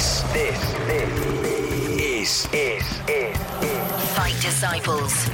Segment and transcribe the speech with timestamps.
[0.00, 1.18] This, this, this
[2.00, 3.36] is, is, is,
[4.14, 5.28] Fight Disciples.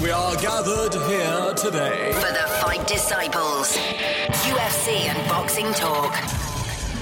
[0.00, 2.12] We are gathered here today.
[2.12, 3.76] For the Fight Disciples.
[4.46, 6.12] UFC and boxing talk.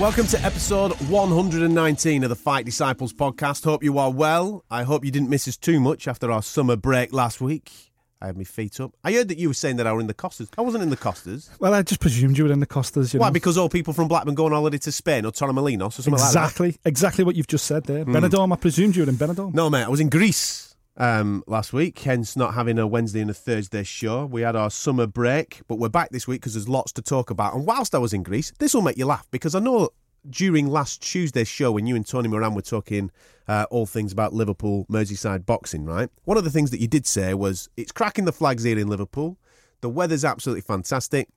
[0.01, 3.65] Welcome to episode 119 of the Fight Disciples podcast.
[3.65, 4.65] Hope you are well.
[4.71, 7.93] I hope you didn't miss us too much after our summer break last week.
[8.21, 8.93] I had my feet up.
[9.05, 10.49] I heard that you were saying that I were in the Costas.
[10.57, 11.51] I wasn't in the Costas.
[11.61, 13.13] Well, I just presumed you were in the Costas.
[13.13, 13.29] You Why?
[13.29, 13.33] know?
[13.33, 16.23] Because all people from Blackburn go on holiday to Spain or Torremolinos or something like
[16.23, 16.29] that.
[16.29, 18.05] exactly, exactly what you've just said there.
[18.05, 18.53] Benidorm.
[18.53, 19.53] I presumed you were in Benidorm.
[19.53, 23.31] No, mate, I was in Greece um, last week, hence not having a Wednesday and
[23.31, 24.25] a Thursday show.
[24.25, 27.29] We had our summer break, but we're back this week because there's lots to talk
[27.29, 27.55] about.
[27.55, 29.91] And whilst I was in Greece, this will make you laugh because I know
[30.31, 33.11] during last Tuesday's show when you and Tony Moran were talking
[33.49, 36.09] uh, all things about Liverpool Merseyside boxing, right?
[36.25, 38.89] One of the things that you did say was it's cracking the flags here in
[38.89, 39.39] Liverpool.
[39.81, 41.29] The weather's absolutely fantastic.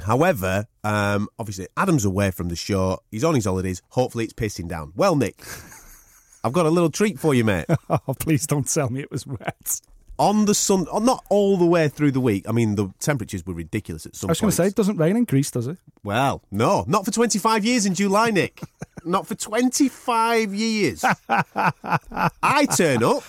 [0.00, 2.98] However, um, obviously, Adam's away from the show.
[3.10, 3.82] He's on his holidays.
[3.90, 4.92] Hopefully, it's pissing down.
[4.96, 5.40] Well, Nick,
[6.44, 7.66] I've got a little treat for you, mate.
[7.88, 9.80] Oh, please don't tell me it was wet.
[10.18, 12.48] On the sun, oh, not all the way through the week.
[12.48, 14.96] I mean, the temperatures were ridiculous at some I was going to say, it doesn't
[14.96, 15.78] rain in Greece, does it?
[16.04, 18.60] well, no, not for 25 years in July, Nick.
[19.04, 21.04] not for 25 years.
[21.28, 23.24] I turn up,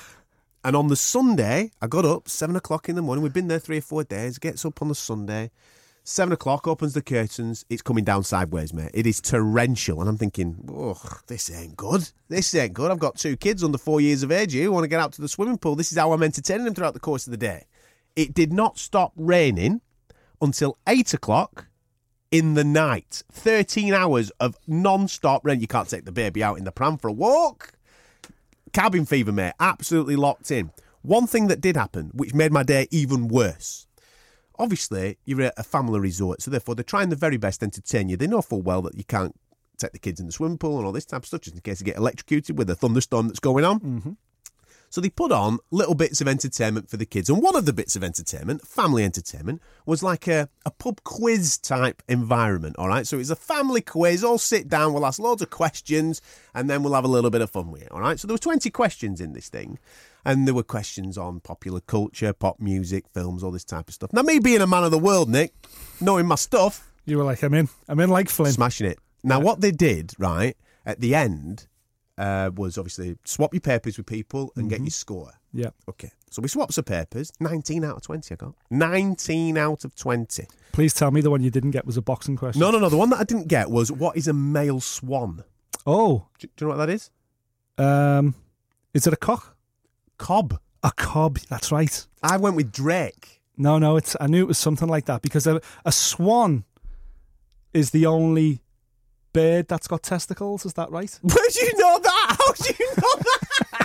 [0.63, 3.23] and on the Sunday, I got up seven o'clock in the morning.
[3.23, 4.37] We've been there three or four days.
[4.37, 5.51] Gets up on the Sunday.
[6.05, 7.63] Seven o'clock, opens the curtains.
[7.69, 8.91] It's coming down sideways, mate.
[8.93, 10.01] It is torrential.
[10.01, 12.09] And I'm thinking, oh, this ain't good.
[12.27, 12.91] This ain't good.
[12.91, 15.21] I've got two kids under four years of age who want to get out to
[15.21, 15.75] the swimming pool.
[15.77, 17.67] This is how I'm entertaining them throughout the course of the day.
[18.17, 19.79] It did not stop raining
[20.41, 21.67] until eight o'clock
[22.31, 23.23] in the night.
[23.31, 25.61] 13 hours of non stop rain.
[25.61, 27.71] You can't take the baby out in the pram for a walk.
[28.73, 29.53] Cabin fever, mate.
[29.57, 30.71] Absolutely locked in.
[31.01, 33.87] One thing that did happen, which made my day even worse.
[34.59, 38.09] Obviously, you're at a family resort, so therefore they're trying the very best to entertain
[38.09, 38.17] you.
[38.17, 39.35] They know full well that you can't
[39.77, 41.61] take the kids in the swimming pool and all this type of stuff, just in
[41.61, 43.79] case you get electrocuted with a thunderstorm that's going on.
[43.79, 44.11] Mm-hmm.
[44.93, 47.27] So they put on little bits of entertainment for the kids.
[47.27, 51.57] And one of the bits of entertainment, family entertainment, was like a, a pub quiz
[51.57, 53.07] type environment, all right?
[53.07, 56.21] So it's a family quiz, all sit down, we'll ask loads of questions,
[56.53, 58.19] and then we'll have a little bit of fun with it, all right?
[58.19, 59.79] So there were 20 questions in this thing.
[60.25, 64.13] And there were questions on popular culture, pop music, films, all this type of stuff.
[64.13, 65.53] Now, me being a man of the world, Nick,
[65.99, 67.67] knowing my stuff, You were like, I'm in.
[67.89, 68.53] I'm in like Flynn.
[68.53, 68.99] smashing it.
[69.23, 71.67] Now, what they did, right, at the end
[72.17, 75.31] uh, was obviously swap your papers with people and get your score.
[75.51, 75.69] Yeah.
[75.89, 76.11] Okay.
[76.31, 77.31] So we swapped some papers.
[77.39, 78.55] 19 out of 20 I got.
[78.71, 80.47] 19 out of 20.
[80.71, 82.59] Please tell me the one you didn't get was a boxing question.
[82.61, 82.89] No, no, no.
[82.89, 85.43] The one that I didn't get was what is a male swan?
[85.85, 87.09] Oh, Do, do you know what that is?
[87.77, 88.35] um,
[88.93, 89.52] is it a cock?
[90.17, 90.59] Cob.
[90.83, 91.39] A cob.
[91.49, 92.05] That's right.
[92.21, 93.41] I went with Drake.
[93.57, 93.95] No, no.
[93.95, 94.15] It's.
[94.19, 96.65] I knew it was something like that because a, a swan
[97.73, 98.61] is the only
[99.31, 100.65] bird that's got testicles.
[100.65, 101.19] Is that right?
[101.21, 102.37] Where do you know that?
[102.39, 103.82] How do you know that?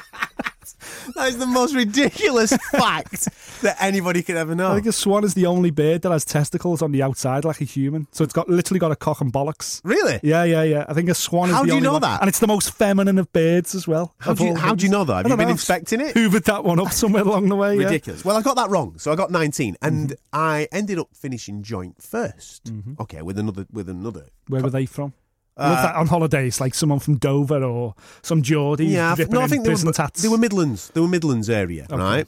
[1.14, 3.28] That is the most ridiculous fact
[3.62, 4.72] that anybody could ever know.
[4.72, 7.60] I think a swan is the only bird that has testicles on the outside, like
[7.60, 8.06] a human.
[8.12, 9.80] So it's got literally got a cock and bollocks.
[9.84, 10.20] Really?
[10.22, 10.84] Yeah, yeah, yeah.
[10.88, 12.02] I think a swan is How the do you only know one.
[12.02, 12.20] that?
[12.20, 14.14] And it's the most feminine of birds as well.
[14.18, 15.24] How do you- how do you know that?
[15.24, 15.52] Have you been know.
[15.52, 16.14] inspecting it?
[16.14, 17.76] Hoovered that one up somewhere along the way.
[17.76, 17.84] yeah.
[17.84, 18.24] Ridiculous.
[18.24, 20.14] Well, I got that wrong, so I got 19, and mm-hmm.
[20.32, 22.92] I ended up finishing joint 1st mm-hmm.
[23.00, 24.26] Okay, with another with another.
[24.48, 25.12] Where were they from?
[25.58, 28.86] Love that on holidays, like someone from Dover or some Geordie.
[28.86, 30.22] Uh, Yeah, I th- ripping no, I think they were, tats.
[30.22, 30.90] they were Midlands.
[30.94, 31.96] They were Midlands area, Okay.
[32.02, 32.26] right?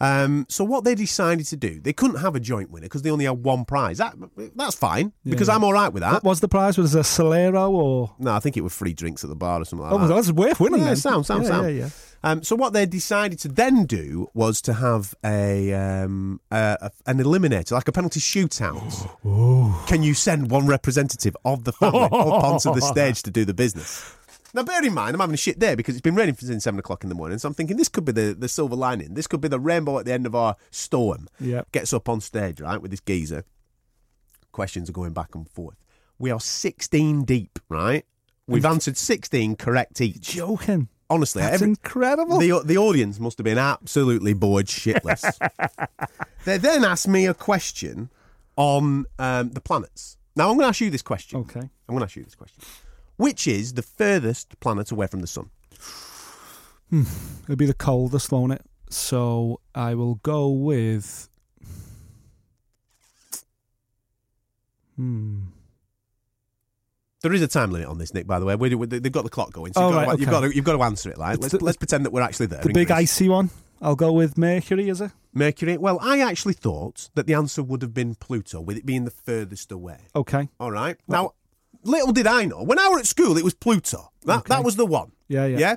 [0.00, 3.10] Um, so what they decided to do, they couldn't have a joint winner because they
[3.10, 3.98] only had one prize.
[3.98, 4.14] That
[4.56, 5.54] that's fine because yeah.
[5.54, 6.14] I'm all right with that.
[6.14, 6.76] What was the prize?
[6.76, 8.12] Was it a Solero or?
[8.18, 10.12] No, I think it was free drinks at the bar or something like Oh, that.
[10.12, 10.80] Oh, that's worth winning.
[10.80, 10.96] Yeah, then.
[10.96, 11.66] sound, sound, yeah, sound.
[11.76, 11.88] Yeah, yeah.
[12.24, 16.90] Um, so what they decided to then do was to have a, um, a, a
[17.06, 18.90] an eliminator, like a penalty shootout.
[19.86, 23.52] Can you send one representative of the family up onto the stage to do the
[23.52, 24.16] business?
[24.54, 26.78] Now, bear in mind, I'm having a shit day because it's been raining since seven
[26.78, 27.36] o'clock in the morning.
[27.38, 29.12] So I'm thinking this could be the, the silver lining.
[29.12, 31.28] This could be the rainbow at the end of our storm.
[31.38, 31.62] Yeah.
[31.72, 33.44] Gets up on stage, right, with this geezer.
[34.50, 35.76] Questions are going back and forth.
[36.18, 38.06] We are 16 deep, right?
[38.46, 40.20] We've answered 16 correct each.
[40.20, 40.88] Joking.
[41.14, 42.38] Honestly, That's every- incredible.
[42.38, 45.24] the the audience must have been absolutely bored shitless.
[46.44, 48.10] they then asked me a question
[48.56, 50.16] on um, the planets.
[50.36, 51.40] Now I'm going to ask you this question.
[51.40, 51.60] okay.
[51.60, 52.62] I'm going to ask you this question.
[53.16, 55.50] Which is the furthest planet away from the sun?
[56.92, 58.62] It'll be the coldest, won't it?
[58.90, 61.28] So I will go with.
[64.96, 65.40] Hmm.
[67.24, 68.26] There is a time limit on this, Nick.
[68.26, 70.14] By the way, we, we, they've got the clock going, so Oh, you've, got right,
[70.14, 71.16] to, you've, got to, you've got to answer it.
[71.18, 72.60] Like, let's, the- let's pretend that we're actually there.
[72.60, 72.98] The big Greece.
[72.98, 73.48] icy one.
[73.80, 75.10] I'll go with Mercury, is it?
[75.32, 75.76] Mercury.
[75.78, 79.10] Well, I actually thought that the answer would have been Pluto, with it being the
[79.10, 79.98] furthest away.
[80.14, 80.48] Okay.
[80.60, 80.96] All right.
[81.08, 81.32] Now,
[81.82, 84.12] little did I know, when I were at school, it was Pluto.
[84.26, 84.48] That Okay.
[84.54, 85.12] that was the one.
[85.28, 85.58] Yeah, yeah.
[85.58, 85.76] Yeah.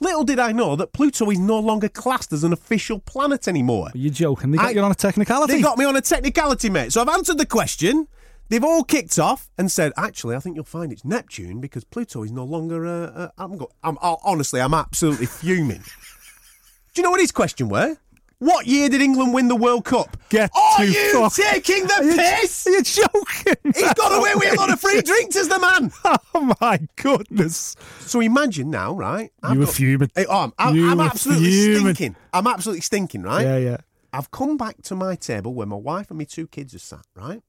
[0.00, 3.90] Little did I know that Pluto is no longer classed as an official planet anymore.
[3.94, 4.50] You're joking?
[4.50, 5.54] They got I- you on a technicality.
[5.54, 6.92] They got me on a technicality, mate.
[6.92, 8.08] So I've answered the question.
[8.52, 12.22] They've all kicked off and said, actually, I think you'll find it's Neptune because Pluto
[12.22, 12.84] is no longer.
[12.86, 15.78] Uh, uh, I'm, go- I'm honestly, I'm absolutely fuming.
[15.80, 17.96] Do you know what his question were?
[18.40, 20.18] What year did England win the World Cup?
[20.28, 22.66] Get Are you fuck- taking the you, piss?
[22.66, 23.72] Are you joking?
[23.74, 25.90] He's got away with a lot of free drinks as the man.
[26.34, 27.74] Oh my goodness!
[28.00, 29.30] So imagine now, right?
[29.42, 30.10] I've You were got- fuming.
[30.28, 31.94] Oh, I'm, I'm, You I'm absolutely fuming.
[31.94, 32.16] stinking.
[32.34, 33.42] I'm absolutely stinking, right?
[33.46, 33.76] Yeah, yeah.
[34.12, 37.06] I've come back to my table where my wife and my two kids are sat,
[37.14, 37.40] right?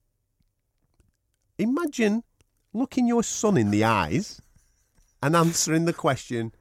[1.57, 2.23] Imagine
[2.73, 4.41] looking your son in the eyes
[5.21, 6.51] and answering the question,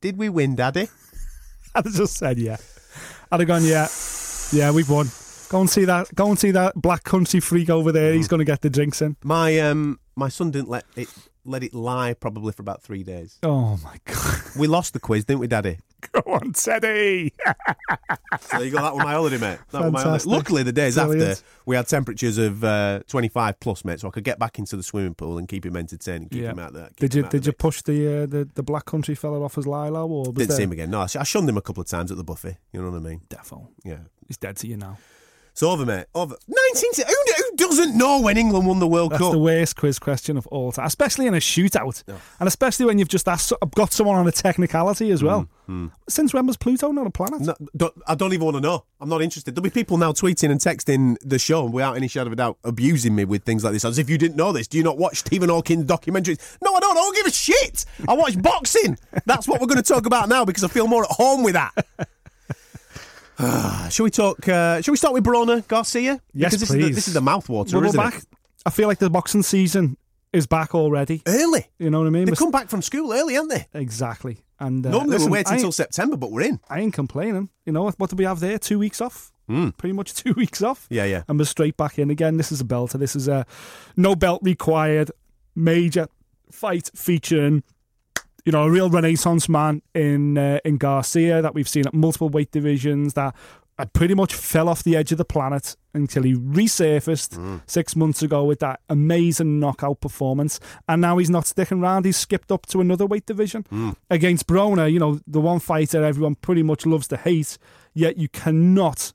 [0.00, 0.88] Did we win, Daddy?
[1.74, 2.56] I'd have just said yeah.
[3.30, 3.88] I'd have gone yeah,
[4.52, 4.70] yeah.
[4.70, 5.08] We've won.
[5.48, 6.14] Go and see that.
[6.14, 8.12] Go and see that black country freak over there.
[8.12, 8.16] Mm.
[8.16, 9.16] He's going to get the drinks in.
[9.22, 11.08] My um my son didn't let it
[11.44, 13.38] let it lie probably for about three days.
[13.42, 14.40] Oh my god!
[14.56, 15.78] We lost the quiz, didn't we, Daddy?
[16.12, 17.32] Go on, Teddy.
[18.40, 19.58] So you got that one my holiday, mate.
[19.70, 20.02] That was my holiday.
[20.02, 20.30] Fantastic.
[20.32, 21.30] Luckily, the days Brilliant.
[21.30, 24.76] after we had temperatures of uh, 25 plus, mate, so I could get back into
[24.76, 26.50] the swimming pool and keep him entertained, keep Yeah.
[26.50, 26.90] him out there.
[26.96, 27.58] Did you did you mix.
[27.58, 30.56] push the, uh, the the black country fella off his Lilo or was Didn't there?
[30.56, 30.90] see him again.
[30.90, 32.58] No, I I shunned him a couple of times at the buffet.
[32.72, 33.20] You know what I mean?
[33.28, 33.68] Defo.
[33.84, 33.98] Yeah.
[34.26, 34.98] He's dead to you now.
[35.54, 36.06] It's over, mate.
[36.16, 36.34] Over.
[36.48, 37.06] 19.
[37.06, 39.20] Who, who doesn't know when England won the World Cup?
[39.20, 39.32] That's Cup?
[39.34, 42.02] the worst quiz question of all time, especially in a shootout,
[42.40, 45.48] and especially when you've just asked, got someone on a technicality as hmm, well.
[45.66, 45.86] Hmm.
[46.08, 47.42] Since when was Pluto not a planet?
[47.42, 48.84] No, don't, I don't even want to know.
[49.00, 49.54] I'm not interested.
[49.54, 52.58] There'll be people now tweeting and texting the show without any shadow of a doubt,
[52.64, 53.84] abusing me with things like this.
[53.84, 54.66] As if you didn't know this.
[54.66, 56.58] Do you not watch Stephen Hawking documentaries?
[56.64, 56.96] No, I don't.
[56.96, 57.84] I don't give a shit.
[58.08, 58.98] I watch boxing.
[59.24, 61.54] That's what we're going to talk about now because I feel more at home with
[61.54, 62.08] that.
[63.38, 64.48] Shall we talk?
[64.48, 66.20] Uh, shall we start with Broner Garcia?
[66.32, 66.94] Yes, because this Is the, please.
[66.94, 68.16] this is the mouthwater, Well, we're isn't back.
[68.18, 68.26] it?
[68.66, 69.96] I feel like the boxing season
[70.32, 71.22] is back already.
[71.26, 71.66] Early.
[71.78, 72.24] You know what I mean?
[72.24, 73.66] They We're come back from school early, haven't they?
[73.74, 74.38] Exactly.
[74.60, 76.60] And uh, Normally listen, we're waiting until September, but we're in.
[76.70, 77.50] I ain't complaining.
[77.66, 77.98] You know what?
[77.98, 78.58] What do we have there?
[78.58, 79.32] Two weeks off.
[79.46, 80.86] Pretty much two weeks off.
[80.88, 81.24] Yeah, yeah.
[81.28, 82.36] And we're straight back in again.
[82.38, 82.98] This is a belter.
[82.98, 83.44] This is a
[83.96, 85.10] no belt required
[85.54, 86.08] major
[86.50, 87.62] fight featuring.
[88.44, 92.28] You know, a real renaissance man in uh, in Garcia that we've seen at multiple
[92.28, 93.34] weight divisions that
[93.78, 98.22] uh, pretty much fell off the edge of the planet until he resurfaced six months
[98.22, 100.60] ago with that amazing knockout performance.
[100.88, 102.04] And now he's not sticking around.
[102.04, 103.64] He's skipped up to another weight division
[104.10, 104.92] against Broner.
[104.92, 107.58] You know, the one fighter everyone pretty much loves to hate.
[107.94, 109.12] Yet you cannot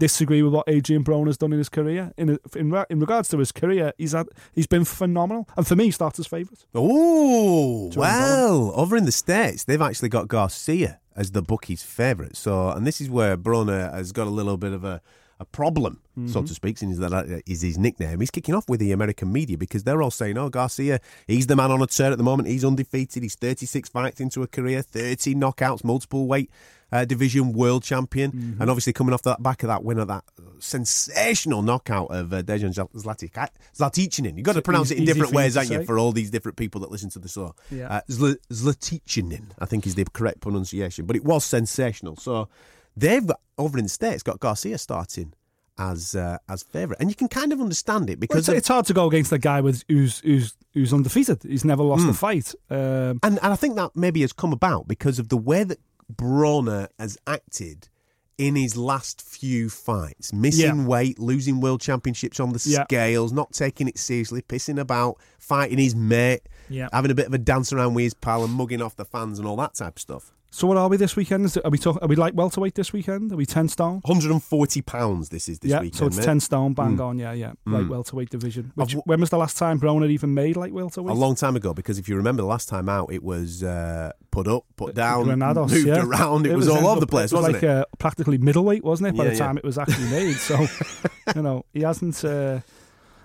[0.00, 2.12] disagree with what Adrian Broner's done in his career.
[2.16, 5.92] In in, in regards to his career, he's had he's been phenomenal, and for me,
[6.18, 6.64] as favourite.
[6.74, 12.36] Oh, well, over in the States, they've actually got Garcia as the bookie's favourite.
[12.36, 15.02] So, and this is where Broner has got a little bit of a,
[15.40, 18.20] a problem, so to speak, since that uh, is his nickname.
[18.20, 21.56] He's kicking off with the American media because they're all saying, oh, Garcia, he's the
[21.56, 22.48] man on a turn at the moment.
[22.48, 23.22] He's undefeated.
[23.22, 26.50] He's 36 fights into a career, 30 knockouts, multiple weight
[26.92, 28.56] uh, division world champion.
[28.60, 30.24] And obviously coming off the back of that win of that
[30.58, 34.36] sensational knockout of uh, Dejan Zlatic- Zlaticanin.
[34.36, 36.56] You've got to pronounce it in different ways, to haven't you, for all these different
[36.58, 37.54] people that listen to the show.
[37.70, 37.88] Yeah.
[37.88, 42.16] Uh, Zl- Zlaticanin, I think is the correct pronunciation, but it was sensational.
[42.16, 42.48] So
[43.00, 45.32] they've over in the States got Garcia starting
[45.78, 47.00] as uh, as favourite.
[47.00, 49.06] And you can kind of understand it Well, because it's, of- it's hard to go
[49.06, 51.42] against a guy with who's who's who's undefeated.
[51.42, 52.54] He's never lost a fight.
[52.70, 55.78] Um, And, and I think that maybe has come about because of the way that
[56.14, 57.88] Broner has acted
[58.38, 60.32] in his last few fights.
[60.32, 60.86] Missing Yeah.
[60.86, 62.84] weight, losing world championships on the Yeah.
[62.84, 66.88] scales, not taking it seriously, pissing about, fighting his mate, Yeah.
[66.92, 69.38] having a bit of a dance around with his pal and mugging off the fans
[69.38, 70.32] and all that type of stuff.
[70.52, 71.44] So what are we this weekend?
[71.44, 73.32] Is it, are we talk, Are we like welterweight this weekend?
[73.32, 74.00] Are we ten stone?
[74.02, 75.96] £140 this is this yeah, weekend.
[75.96, 76.24] so it's mate.
[76.24, 77.18] ten stone, bang on.
[77.18, 78.72] Yeah, yeah, light welterweight division.
[78.74, 81.14] Which, I've- when was the last time Brown had even made like welterweight?
[81.14, 84.12] A long time ago, because if you remember the last time out, it was uh,
[84.30, 86.04] put up, put down, Granados, moved yeah.
[86.04, 86.46] around.
[86.46, 87.68] It, was, all over the place, it was wasn't like, it?
[87.70, 89.16] Uh, practically middleweight, wasn't it?
[89.16, 89.44] By Yeah, the yeah.
[89.46, 90.66] time it was actually made, so
[91.36, 92.24] you know he hasn't.
[92.24, 92.60] Uh,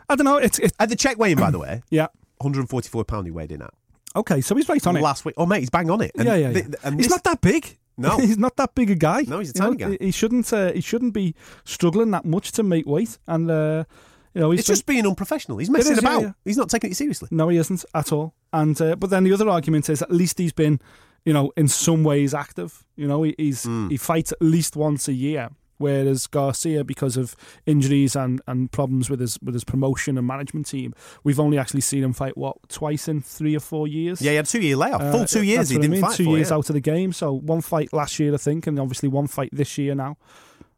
[0.08, 0.38] I don't know.
[0.38, 0.74] It's it.
[0.80, 2.08] At the check weighing, by the way, Yeah.
[2.40, 3.74] 144 pound he weighed in at
[4.16, 5.02] Okay, so he's right on it.
[5.02, 5.36] last week.
[5.38, 6.12] Oh mate, he's bang on it.
[6.16, 6.62] And yeah, yeah, yeah.
[6.84, 7.78] and he's this- not that big.
[7.98, 8.18] No.
[8.20, 9.24] he's not that big a guy.
[9.28, 10.06] No, he's a You know, tiny guy.
[10.06, 10.52] He shouldn't.
[10.52, 13.86] Uh, he shouldn't be struggling that much to make weight, and uh,
[14.34, 15.58] you know he's It's been- just being unprofessional.
[15.60, 16.22] He's messing is, about.
[16.22, 16.32] yeah.
[16.44, 17.30] He's not taking it seriously.
[17.32, 18.34] No, he isn't at all.
[18.52, 20.80] And uh, but then the other argument is at least he's been,
[21.26, 22.84] you know, in some ways active.
[22.98, 23.88] You know, he, he's Hmm.
[23.90, 25.50] he fights at least once a year.
[25.78, 30.68] Whereas Garcia, because of injuries and, and problems with his with his promotion and management
[30.68, 34.22] team, we've only actually seen him fight what twice in three or four years.
[34.22, 35.02] Yeah, he had two year layoff.
[35.02, 36.38] Uh, Full two years he what I didn't mean, fight Two for.
[36.38, 36.56] years yeah.
[36.58, 37.12] out of the game.
[37.14, 40.18] So one fight last year, I think, and obviously one fight this year now.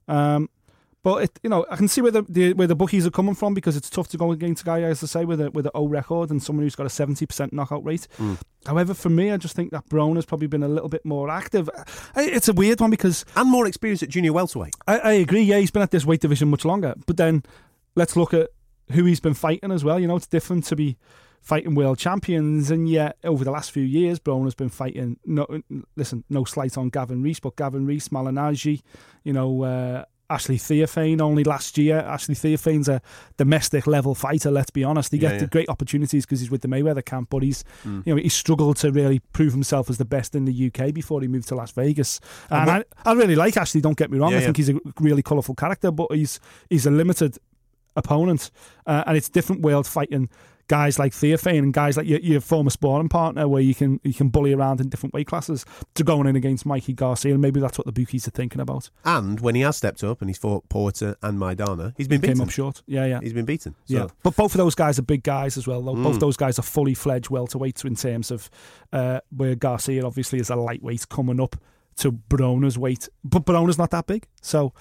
[0.07, 0.49] Um,
[1.03, 3.35] But it, you know, I can see where the, the where the bookies are coming
[3.35, 5.65] from because it's tough to go against a guy, as I say, with a with
[5.65, 8.07] an O record and someone who's got a seventy percent knockout rate.
[8.65, 11.29] However, for me, I just think that Brown has probably been a little bit more
[11.29, 11.69] active.
[12.15, 14.75] It's a weird one because And more experience at junior welterweight.
[14.87, 15.43] I, I agree.
[15.43, 16.95] Yeah, he's been at this weight division much longer.
[17.05, 17.43] But then
[17.95, 18.49] let's look at
[18.91, 19.99] who he's been fighting as well.
[19.99, 20.97] You know, it's different to be
[21.39, 25.17] fighting world champions, and yet over the last few years, Brown has been fighting.
[25.25, 25.47] No,
[25.95, 28.81] listen, no slight on Gavin Rees, but Gavin Rees, Malignaggi,
[29.23, 29.63] you know.
[29.63, 31.99] Uh, Ashley Theophane only last year.
[31.99, 33.01] Ashley Theophane's a
[33.37, 34.51] domestic level fighter.
[34.51, 35.11] Let's be honest.
[35.11, 35.47] He Yeah, gets yeah.
[35.49, 38.03] great opportunities because he's with the Mayweather camp, but he's Mm.
[38.05, 41.21] you know he struggled to really prove himself as the best in the UK before
[41.21, 42.19] he moved to Las Vegas.
[42.49, 43.79] And I, I really like Ashley.
[43.81, 44.31] Don't get me wrong.
[44.33, 47.37] Yeah, I think he's a really colourful character, but he's he's a limited
[47.95, 48.51] opponent,
[48.85, 50.29] uh, and it's different world fighting
[50.67, 54.13] guys like Theophane and guys like your, your former sparring partner, where you can you
[54.13, 57.59] can bully around in different weight classes, to going in against Mikey Garcia, and maybe
[57.59, 58.89] that's what the bookies are thinking about.
[59.05, 62.31] And when he has stepped up and he's fought Porter and Maidana, he's been Came
[62.31, 62.43] beaten.
[62.43, 62.83] up short.
[62.85, 63.19] Yeah, yeah.
[63.21, 63.75] He's been beaten.
[63.85, 63.93] So.
[63.95, 65.81] Yeah, but both of those guys are big guys as well.
[65.81, 65.95] Though.
[65.95, 66.03] Mm.
[66.03, 68.49] Both those guys are fully fledged welterweights in terms of
[68.93, 71.55] uh, where Garcia obviously is a lightweight coming up
[71.97, 74.25] to Broner's weight, but Broner's not that big.
[74.41, 74.73] So,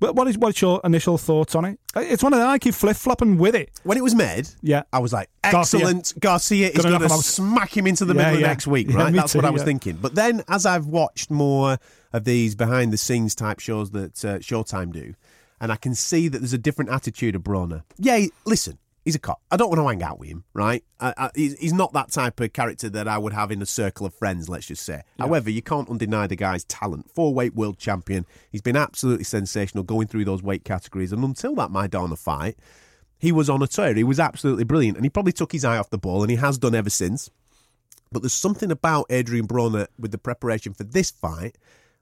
[0.00, 1.78] but what is what's your initial thoughts on it?
[1.96, 2.48] It's one of them.
[2.48, 3.70] I keep flip flopping with it.
[3.82, 6.14] When it was made, Yeah, I was like, excellent.
[6.20, 8.46] Garcia, is Gonna knock going to smack him into the Yeah, middle of yeah.
[8.46, 9.12] next week, right?
[9.12, 9.66] me That's what I was yeah.
[9.66, 9.96] thinking.
[9.96, 11.78] But then, as I've watched more
[12.12, 15.14] of these behind the scenes type shows that uh, Showtime do,
[15.60, 17.82] and I can see that there's a different attitude of Broner.
[17.98, 18.78] Yeah, listen,
[19.10, 19.42] he's a cop.
[19.50, 20.84] I don't want to hang out with him, right?
[21.00, 23.66] I, I, he's, he's not that type of character that I would have in a
[23.66, 25.02] circle of friends, let's just say.
[25.18, 27.10] However, you can't undeny the guy's talent.
[27.10, 28.24] Four weight world champion.
[28.52, 31.12] He's been absolutely sensational going through those weight categories.
[31.12, 32.56] And until that Maidana fight,
[33.18, 33.94] he was on a tear.
[33.94, 36.36] He was absolutely brilliant, and he probably took his eye off the ball, and he
[36.36, 37.30] has done ever since.
[38.12, 41.58] But there's something about Adrian Broner with the preparation for this fight,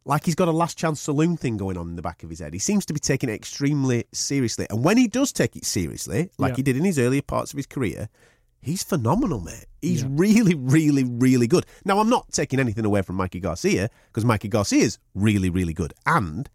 [0.09, 2.41] like he's got a last chance saloon thing going on in the back of his
[2.41, 2.53] head.
[2.53, 6.31] He seems to be taking it extremely seriously, and when he does take it seriously,
[6.39, 6.57] like Yeah.
[6.57, 8.09] he did in his earlier parts of his career,
[8.61, 9.67] he's phenomenal, mate.
[9.83, 11.67] He's really, really, really good.
[11.85, 15.93] Now, I'm not taking anything away from Mikey Garcia because Mikey Garcia's really, really good,
[16.07, 16.49] and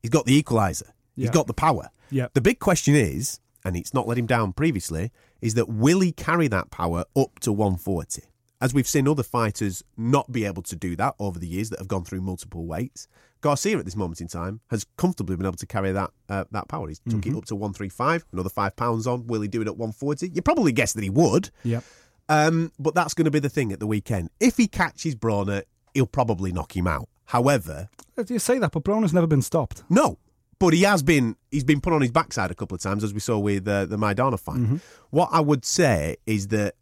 [0.00, 0.94] he's got the equalizer.
[1.16, 1.90] He's got the power.
[2.10, 2.28] Yeah.
[2.32, 5.10] The big question is, and it's not let him down previously,
[5.42, 8.22] is that will he carry that power up to 140?
[8.60, 11.78] As we've seen other fighters not be able to do that over the years that
[11.78, 13.08] have gone through multiple weights.
[13.40, 16.68] Garcia at this moment in time has comfortably been able to carry that uh, that
[16.68, 16.88] power.
[16.88, 17.34] He's took Mm-hmm.
[17.34, 19.26] it up to 135, another five pounds on.
[19.26, 20.30] Will he do it at 140?
[20.34, 21.50] You probably guess that he would.
[21.64, 21.80] yeah.
[22.28, 24.30] Um, but that's going to be the thing at the weekend.
[24.38, 25.62] If he catches Broner,
[25.94, 27.08] he'll probably knock him out.
[27.24, 27.88] However,
[28.28, 29.82] You say that, but Broner's never been stopped.
[29.88, 30.18] no,
[30.60, 31.36] but he has been.
[31.50, 33.86] He's been put on his backside a couple of times, as we saw with uh,
[33.86, 34.80] the Maidana fight.
[35.08, 36.74] What I would say is that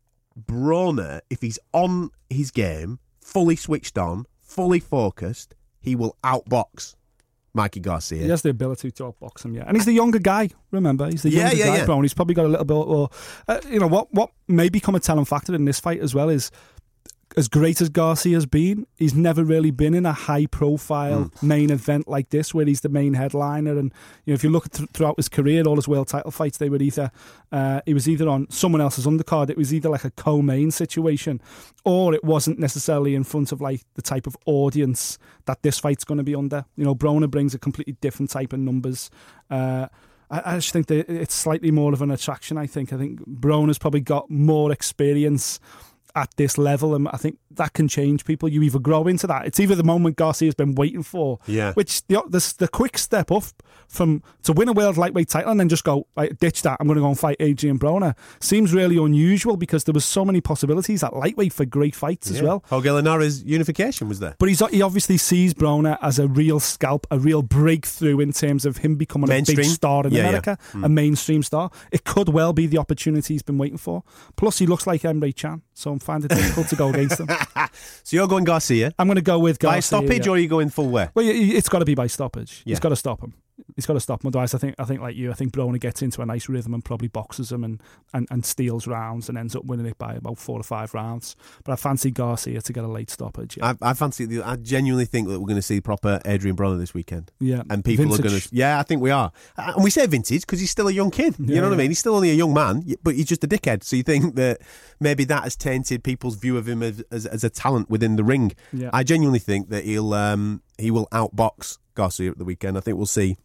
[0.47, 6.95] Broner, if he's on his game, fully switched on, fully focused, he will outbox
[7.55, 8.23] Mikey Garcia.
[8.23, 9.65] He has the ability to outbox him, yeah.
[9.67, 11.07] And he's the younger guy, remember?
[11.11, 11.87] He's the Yeah, younger yeah, guy, yeah.
[11.87, 12.03] Brown.
[12.03, 13.11] He's probably got a little bit, or,
[13.49, 16.29] uh, you know, what, what may become a telling factor in this fight as well
[16.29, 16.51] is
[17.37, 21.47] as great as Garcia's been, he's never really been in a high profile Hmm.
[21.47, 23.79] main event like this where he's the main headliner.
[23.79, 23.93] And
[24.25, 26.59] you know, if you look at th- throughout his career, all his world title fights,
[26.59, 27.11] they were either
[27.53, 31.41] uh, he was either on someone else's undercard, it was either like a co-main situation,
[31.85, 36.05] or it wasn't necessarily in front of like the type of audience that this fight's
[36.05, 36.65] going to be under.
[36.77, 39.11] You know, Broner brings a completely different type of numbers.
[39.51, 39.89] Uh,
[40.31, 42.59] I, I just think that it's slightly more of an attraction.
[42.59, 42.93] I think.
[42.93, 45.59] I think Broner's probably got more experience
[46.15, 48.49] at this level, and I think that can change people.
[48.49, 49.47] You either grow into that.
[49.47, 51.73] It's either the moment Garcia's been waiting for, Yeah.
[51.75, 53.45] which the the, the quick step up
[53.89, 56.77] from to win a world lightweight title and then just go right, ditch that.
[56.81, 60.25] I'm going to go and fight Adrian Broner seems really unusual because there was so
[60.25, 62.63] many possibilities at lightweight for great fights as well.
[62.69, 64.37] Jorge Linares unification was there.
[64.39, 68.67] But he's he obviously sees Broner as a real scalp, a real breakthrough in terms
[68.67, 69.57] of him becoming a Mainstream?
[69.57, 70.29] big star in Yeah, yeah.
[70.29, 70.91] America, a mm.
[70.93, 71.71] mainstream star.
[71.91, 74.03] It could well be the opportunity he's been waiting for.
[74.37, 77.29] Plus, he looks like Amir Khan, so I'm finding it difficult to go against them.
[78.05, 79.77] So you're going Garcia I'm going to go with Garcia.
[79.77, 80.33] by stoppage, yeah.
[80.33, 81.09] or are you going full way?
[81.15, 82.63] Well, it's got to be by stoppage.
[82.65, 82.73] Yeah.
[82.73, 83.35] He's got to stop him.
[83.79, 84.29] He's got to stop him.
[84.29, 86.75] Otherwise, I think I think like you, I think Broner gets into a nice rhythm
[86.75, 87.81] and probably boxes him and,
[88.13, 91.37] and, and steals rounds and ends up winning it by about four or five rounds.
[91.63, 93.57] But I fancy Garcia to get a late stoppage.
[93.57, 94.25] Yeah, I, I fancy.
[94.25, 97.31] The, I genuinely think that we're going to see proper Adrian Broner this weekend.
[97.39, 97.63] yeah.
[97.71, 98.49] and people are going to.
[98.51, 99.31] Yeah, I think we are.
[99.57, 101.37] And we say vintage because he's still a young kid.
[101.39, 101.91] you Yeah, know what I mean?
[101.93, 103.85] He's still only a young man, but he's just a dickhead.
[103.85, 104.59] So you think that
[104.99, 108.25] maybe that has tainted people's view of him as, as, as a talent within the
[108.25, 108.55] ring.
[108.73, 108.91] Yeah.
[108.93, 112.77] I genuinely think that he'll um, he will outbox Garcia at the weekend.
[112.77, 113.37] I think we'll see.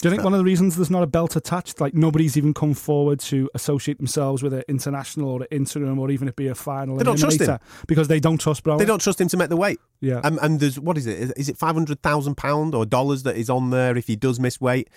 [0.00, 2.54] Do you think one of the reasons there's not a belt attached, like nobody's even
[2.54, 6.46] come forward to associate themselves with an international or an interim or even it be
[6.46, 7.58] a final They don't trust him.
[7.88, 8.78] because they don't trust Broner?
[8.78, 9.80] They don't trust him to make the weight.
[10.00, 10.20] Yeah.
[10.22, 11.18] Um, and there's what is it?
[11.18, 14.14] Is- Is it five hundred thousand pound or dollars that is on there if he
[14.14, 14.88] does miss weight?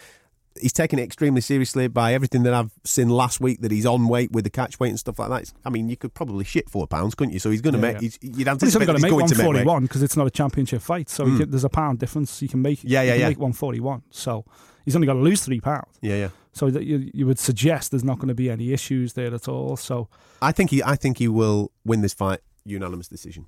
[0.60, 3.62] He's taking it extremely seriously by everything that I've seen last week.
[3.62, 5.41] That he's on weight with the catch weight and stuff like that.
[5.43, 7.39] It's- I mean, you could probably shit four pounds, couldn't you?
[7.39, 7.96] So he's going to Yeah, make.
[7.96, 8.00] yeah.
[8.01, 9.65] He's, you'd anticipate only got that to he's make going to make weight.
[9.65, 11.10] 141 because it's not a championship fight.
[11.10, 12.41] So he can, there's a pound difference.
[12.41, 12.79] You can make.
[12.84, 13.29] Yeah, yeah, yeah.
[13.29, 14.03] Make 141.
[14.12, 14.46] So
[14.86, 15.98] he's only got to lose three pounds.
[16.01, 16.29] Yeah, yeah.
[16.53, 19.48] So that you, you would suggest there's not going to be any issues there at
[19.48, 19.77] all.
[19.77, 20.10] So
[20.41, 20.84] I think he.
[20.84, 23.46] I think he will win this fight unanimous decision.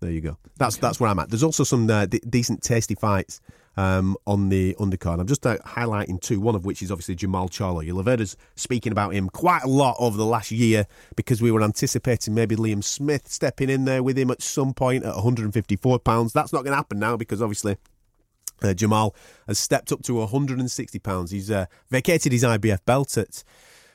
[0.00, 0.36] There you go.
[0.56, 1.30] That's that's where I'm at.
[1.30, 3.40] There's also some uh, d- decent, tasty fights
[3.76, 5.20] um, on the undercard.
[5.20, 6.40] I'm just uh, highlighting two.
[6.40, 7.84] One of which is obviously Jermall Charlo.
[7.84, 10.86] You'll have heard us speaking about him quite a lot over the last year
[11.16, 15.04] because we were anticipating maybe Liam Smith stepping in there with him at some point
[15.04, 16.32] at 154 pounds.
[16.32, 17.76] That's not going to happen now because obviously.
[18.62, 19.12] Uh, Jamal
[19.48, 21.32] has stepped up to 160 pounds.
[21.32, 23.42] He's uh, vacated his IBF belt at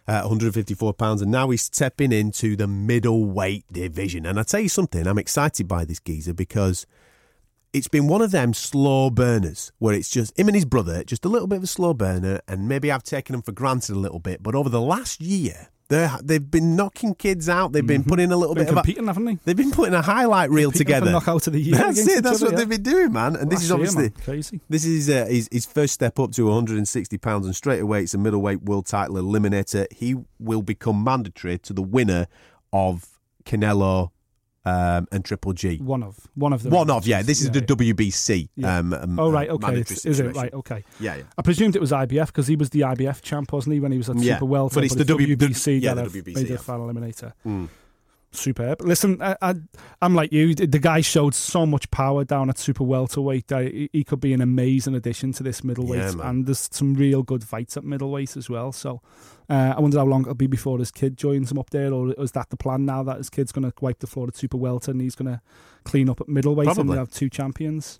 [0.08, 4.26] uh, 154 pounds, and now he's stepping into the middleweight division.
[4.26, 6.86] And I tell you something, I'm excited by this geezer because
[7.78, 11.26] it's been one of them slow burners where it's just him and his brother, just
[11.26, 14.00] a little bit of a slow burner, and maybe I've taken them for granted a
[14.00, 14.42] little bit.
[14.44, 17.72] But over the last year, they they've been knocking kids out.
[17.72, 19.38] They've been putting a little been bit of a, competing, haven't they?
[19.46, 21.12] They've been putting a highlight reel Competing for together.
[21.12, 22.24] knockout of the year That's it.
[22.24, 22.58] That's other, what yeah.
[22.58, 23.36] they've been doing, man.
[23.36, 24.14] And this is obviously man.
[24.24, 24.60] crazy.
[24.68, 28.14] this is uh, his, his first step up to 160 pounds, and straight away it's
[28.14, 29.92] a middleweight world title eliminator.
[29.94, 32.28] He will become mandatory to the winner
[32.74, 33.08] of
[33.46, 34.12] Canelo
[34.68, 35.78] um, and Triple G.
[35.78, 36.72] One of one of them.
[36.74, 37.22] One of yeah.
[37.22, 38.50] This is Yeah, the WBC.
[38.56, 38.78] Yeah.
[38.80, 39.80] Um, um, Oh right, um, okay.
[39.80, 40.54] is it right?
[40.54, 40.84] Okay.
[41.00, 41.24] Yeah, yeah.
[41.38, 43.98] I presumed it was IBF because he was the IBF champ, wasn't he, when he
[43.98, 44.76] was at Yeah, Super Welter?
[44.76, 47.34] but it's the W- WBC yeah, that the WBC, made the final eliminator.
[48.32, 48.82] Superb.
[48.82, 49.56] Listen, I, I,
[50.02, 50.54] I'm like you.
[50.54, 53.48] The the guy showed so much power down at super welterweight.
[53.48, 56.94] that he, he could be an amazing addition to this middleweight, Yeah, and there's some
[56.94, 58.72] real good fights at middleweight as well.
[58.74, 59.02] So,
[59.50, 62.14] uh, I wonder how long it'll be before his kid joins him up there, or
[62.14, 64.58] is that the plan now that his kid's going to wipe the floor at super
[64.58, 65.42] welter and he's going to
[65.84, 66.92] clean up at middleweight and Probably.
[66.92, 68.00] we have two champions?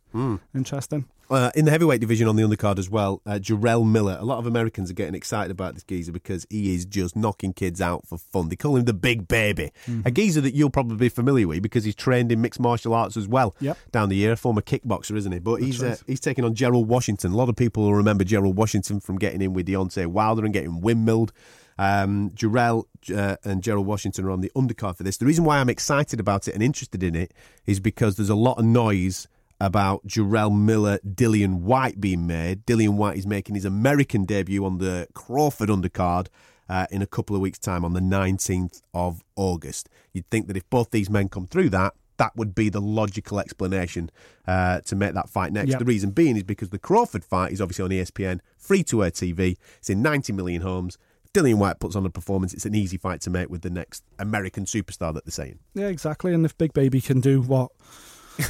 [0.56, 1.06] Interesting.
[1.30, 4.16] Uh, in the heavyweight division on the undercard as well, uh, Jarrell Miller.
[4.18, 7.52] A lot of Americans are getting excited about this geezer because he is just knocking
[7.52, 8.48] kids out for fun.
[8.48, 9.72] They call him the Big Baby.
[9.88, 10.08] Mm-hmm.
[10.08, 13.18] A geezer that you'll probably be familiar with because he's trained in mixed martial arts
[13.18, 13.78] as well Yep.
[13.92, 14.32] down the year.
[14.32, 15.40] A former kickboxer, isn't he?
[15.40, 15.92] But he's right.
[15.94, 17.34] uh, he's taking on Gerald Washington.
[17.34, 20.54] A lot of people will remember Gerald Washington from getting in with Deontay Wilder and
[20.54, 21.34] getting windmilled.
[21.78, 22.86] Um, Jarrell
[23.16, 25.18] uh, and Gerald Washington are on the undercard for this.
[25.18, 27.34] The reason why I'm excited about it and interested in it
[27.66, 29.28] is because there's a lot of noise
[29.60, 32.66] about Jarrell Miller, Dillian Whyte being made.
[32.66, 36.28] Dillian Whyte is making his American debut on the Crawford undercard
[36.70, 39.90] uh, in a couple of weeks' time on the 19th of August.
[40.14, 43.40] You'd think that if both these men come through that, that would be the logical
[43.40, 44.10] explanation
[44.48, 45.70] uh, to make that fight next.
[45.70, 45.80] Yep.
[45.80, 49.12] The reason being is because the Crawford fight is obviously on ESPN, free to air
[49.12, 49.58] TV.
[49.78, 50.98] It's in 90 million homes.
[51.34, 52.54] Dillian Whyte puts on a performance.
[52.54, 55.60] It's an easy fight to make with the next American superstar that they're saying.
[55.74, 56.34] Yeah, exactly.
[56.34, 57.72] And if Big Baby can do what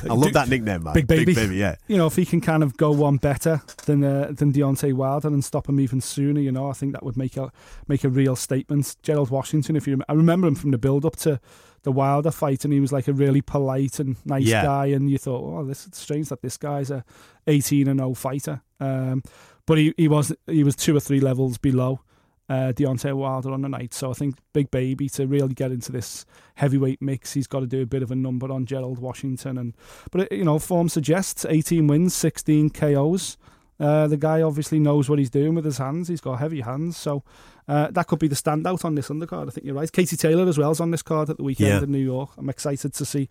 [0.09, 0.93] I love that nickname, man.
[0.93, 1.25] Big Baby.
[1.25, 1.75] Big Baby, yeah.
[1.87, 5.29] you know, if he can kind of go one better than uh, than Deontay Wilder
[5.29, 7.51] and stop him even sooner, you know, I think that would make a
[7.87, 8.95] make a real statement.
[9.01, 11.39] Gerald Washington, if you, rem- I remember him from the build up to
[11.83, 14.63] the Wilder fight, and he was like a really polite and nice Yeah.
[14.63, 17.05] guy, and you thought, oh, this is strange that this guy's a
[17.47, 19.23] eighteen and 0 fighter, um,
[19.65, 22.01] but he he was he was two or three levels below.
[22.49, 25.91] Uh, Deontay Wilder on the night, so I think Big Baby to really get into
[25.91, 29.57] this heavyweight mix, he's got to do a bit of a number on Gerald Washington,
[29.57, 29.73] and
[30.11, 33.37] but you know, form suggests 18 wins, 16 KOs.
[33.79, 36.07] Uh, the guy obviously knows what he's doing with his hands.
[36.07, 37.21] He's got heavy hands, so
[37.67, 39.47] uh, that could be the standout on this undercard.
[39.49, 39.91] I think you're right.
[39.91, 41.83] Katie Taylor as well is on this card at the weekend Yeah.
[41.83, 42.29] in New York.
[42.37, 43.27] I'm excited to see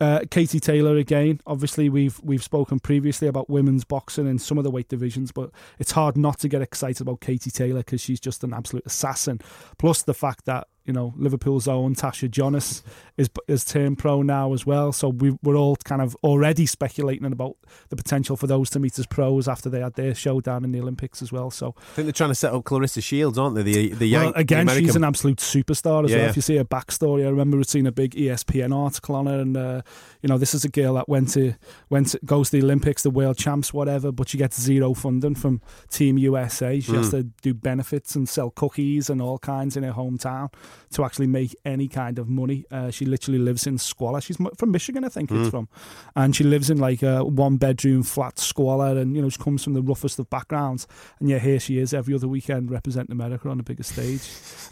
[0.00, 1.40] uh, Katie Taylor again.
[1.46, 5.50] Obviously, we've we've spoken previously about women's boxing in some of the weight divisions, but
[5.78, 9.40] it's hard not to get excited about Katie Taylor because she's just an absolute assassin.
[9.78, 12.82] Plus the fact that you know Liverpool's own Tasha Jonas
[13.16, 14.90] is is turned pro now as well.
[14.92, 17.56] So we, we're all kind of already speculating about
[17.90, 20.80] the potential for those to meet as pros after they had their showdown in the
[20.80, 21.52] Olympics as well.
[21.52, 23.62] So I think they're trying to set up Claressa Shields, aren't they?
[23.62, 26.30] The the young well, again, the she's an absolute superstar as Yeah, well.
[26.30, 29.56] If you see her backstory, I remember seeing a big ESPN article on her, and
[29.56, 29.82] uh,
[30.22, 31.54] you know, this is a girl that went to
[31.88, 35.34] went to, goes to the Olympics, the World Champs, whatever, but she gets zero funding
[35.34, 36.78] from Team USA.
[36.80, 36.98] She Hmm.
[36.98, 40.52] has to do benefits and sell cookies and all kinds in her hometown
[40.92, 42.64] to actually make any kind of money.
[42.70, 44.20] Uh, she literally lives in squalor.
[44.20, 45.40] She's from Michigan, I think Hmm.
[45.40, 45.68] it's from,
[46.16, 49.64] and she lives in like a one bedroom flat squalor, and you know, she comes
[49.64, 50.86] from the roughest of backgrounds,
[51.18, 54.20] and yet here she is every other weekend representing America on the biggest stage,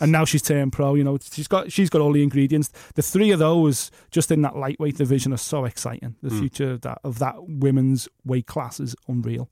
[0.01, 0.95] and now she's turned pro.
[0.95, 2.71] You know, she's got she's got all the ingredients.
[2.95, 6.17] The three of those just in that lightweight division are so exciting.
[6.23, 9.49] The future of that of that women's weight class is unreal.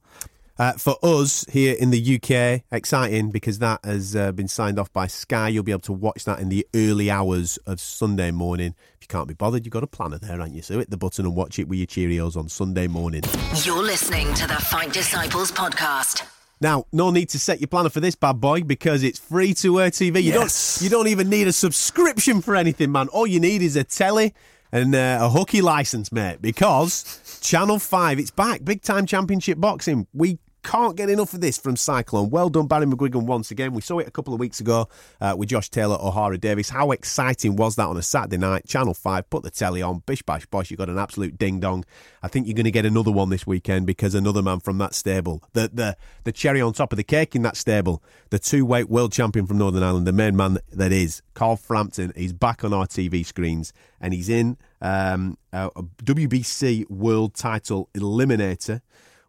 [0.58, 4.90] Uh, for us here in the UK, exciting because that has uh, been signed off
[4.90, 5.48] by Sky.
[5.50, 8.74] You'll be able to watch that in the early hours of Sunday morning.
[8.96, 10.62] If you can't be bothered, you've got a planner there, haven't you?
[10.62, 13.22] So hit the button and watch it with your Cheerios on Sunday morning.
[13.64, 16.22] You're listening to the Fight Disciples podcast.
[16.58, 19.78] Now, no need to set your planner for this bad boy because it's free to
[19.82, 20.22] air TV.
[20.22, 20.78] You Yes.
[20.78, 23.08] don't you don't even need a subscription for anything, man.
[23.08, 24.32] All you need is a telly
[24.72, 26.40] and uh, a hooky license, mate.
[26.40, 30.06] Because Channel Five, it's back, big time championship boxing.
[30.12, 32.28] We can't get enough of this from Cyclone.
[32.28, 33.72] Well done, Barry McGuigan, once again.
[33.72, 34.88] We saw it a couple of weeks ago
[35.20, 36.70] uh, with Josh Taylor, Ohara Davies.
[36.70, 38.66] How exciting was that on a Saturday night?
[38.66, 41.84] Channel 5, put the telly on, bish bash bosh, you got an absolute ding dong.
[42.20, 44.92] I think you're going to get another one this weekend because another man from that
[44.92, 48.66] stable, the, the, the cherry on top of the cake in that stable, the two
[48.66, 52.64] weight world champion from Northern Ireland, the main man that is, Carl Frampton, he's back
[52.64, 55.70] on our TV screens and he's in um, a,
[56.02, 58.80] WBC world title eliminator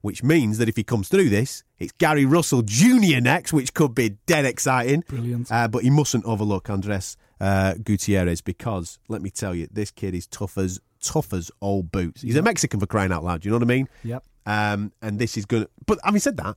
[0.08, 3.20] which means that if he comes through this, it's Gary Russell Jr.
[3.20, 5.04] next, which could be dead exciting.
[5.06, 5.52] Brilliant.
[5.52, 10.15] Uh, but he mustn't overlook Andres uh, Gutierrez because, let me tell you, this kid
[10.15, 12.22] is tough as tough as old boots.
[12.22, 13.41] He's a Mexican for crying out loud.
[13.41, 13.89] Do you know what I mean?
[14.06, 14.24] Yep.
[14.46, 15.70] Um, and this is going to.
[15.86, 16.56] But having said that,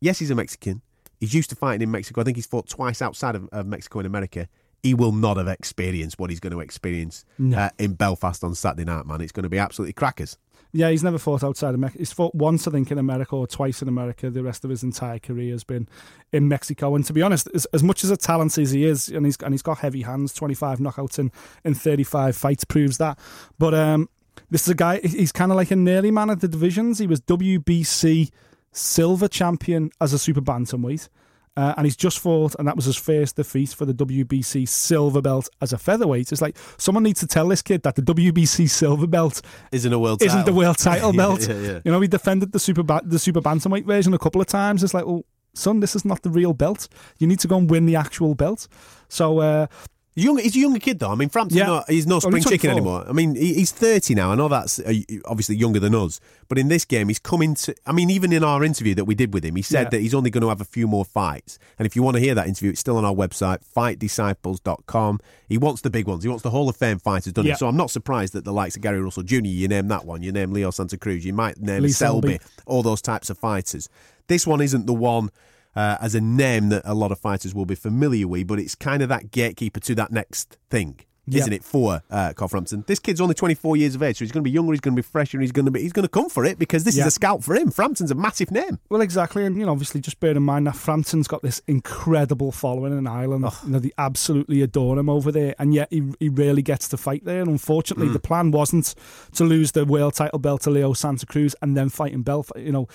[0.00, 0.82] yes, he's a Mexican.
[1.20, 2.22] He's used to fighting in Mexico.
[2.22, 4.48] I think he's fought twice outside of, of Mexico in America.
[4.84, 7.58] He will not have experienced what he's going to experience No.
[7.58, 9.20] uh, in Belfast on Saturday night, man.
[9.20, 10.38] It's going to be absolutely crackers.
[10.76, 12.00] Yeah, he's never fought outside of Mexico.
[12.00, 14.28] He's fought once, I think, in America or twice in America.
[14.28, 15.88] The rest of his entire career has been
[16.32, 16.94] in Mexico.
[16.96, 19.36] And to be honest, as, as much as a talent as he is, and he's
[19.36, 21.30] and he's got heavy hands, twenty five knockouts in
[21.64, 23.18] in thirty five fights proves that.
[23.58, 24.08] But um,
[24.50, 24.98] this is a guy.
[24.98, 26.98] He's kind of like a nearly man of the divisions.
[26.98, 28.30] He was WBC
[28.72, 31.08] silver champion as a super bantamweight.
[31.56, 35.22] Uh, and he's just fought, and that was his first defeat for the WBC silver
[35.22, 36.32] belt as a featherweight.
[36.32, 39.40] It's like someone needs to tell this kid that the WBC silver belt
[39.70, 40.52] Isn't a world isn't title.
[40.52, 41.48] the world title Yeah, belt.
[41.48, 41.80] yeah, yeah.
[41.84, 44.82] You know, he defended the super ba- the super bantamweight version a couple of times.
[44.82, 46.88] It's like, well, son, this is not the real belt.
[47.20, 48.66] You need to go and win the actual belt.
[49.08, 49.66] So uh,
[50.16, 51.10] Young, he's a younger kid though.
[51.10, 51.66] I mean, Frampton's Yeah.
[51.66, 53.04] not, he's no spring chicken anymore.
[53.08, 54.30] I mean, he, he's 30 now.
[54.30, 54.92] I know that's uh,
[55.24, 57.74] obviously younger than us, but in this game, he's coming to.
[57.84, 59.90] I mean, even in our interview that we did with him, he said Yeah.
[59.90, 61.58] that he's only going to have a few more fights.
[61.80, 65.20] And if you want to hear that interview, it's still on our website, fightdisciples.com.
[65.48, 66.22] He wants the big ones.
[66.22, 67.46] He wants the Hall of Fame fighters done.
[67.46, 67.56] Yeah.
[67.56, 70.22] So I'm not surprised that the likes of Gary Russell Jr., you name that one,
[70.22, 72.44] you name Leo Santa Cruz, you might name Lee Selby, Selby.
[72.66, 73.88] all those types of fighters.
[74.26, 75.30] This one isn't the one
[75.76, 78.74] uh, as a name that a lot of fighters will be familiar with, but it's
[78.74, 81.00] kind of that gatekeeper to that next thing.
[81.26, 81.40] Yeah.
[81.40, 82.84] Isn't it for uh, Carl Frampton?
[82.86, 84.72] This kid's only 24 years of age, so he's going to be younger.
[84.74, 85.40] He's going to be fresher.
[85.40, 85.80] He's going to be.
[85.80, 87.04] He's going to come for it because this Yeah.
[87.04, 87.70] is a scout for him.
[87.70, 88.78] Frampton's a massive name.
[88.90, 92.52] Well, exactly, and you know, obviously, just bear in mind that Frampton's got this incredible
[92.52, 93.46] following in Ireland.
[93.64, 96.98] You know, they absolutely adore him over there, and yet he he rarely gets to
[96.98, 97.40] fight there.
[97.40, 98.94] And unfortunately, the plan wasn't
[99.32, 102.60] to lose the world title belt to Leo Santa Cruz and then fight in Belfast.
[102.62, 102.88] You know.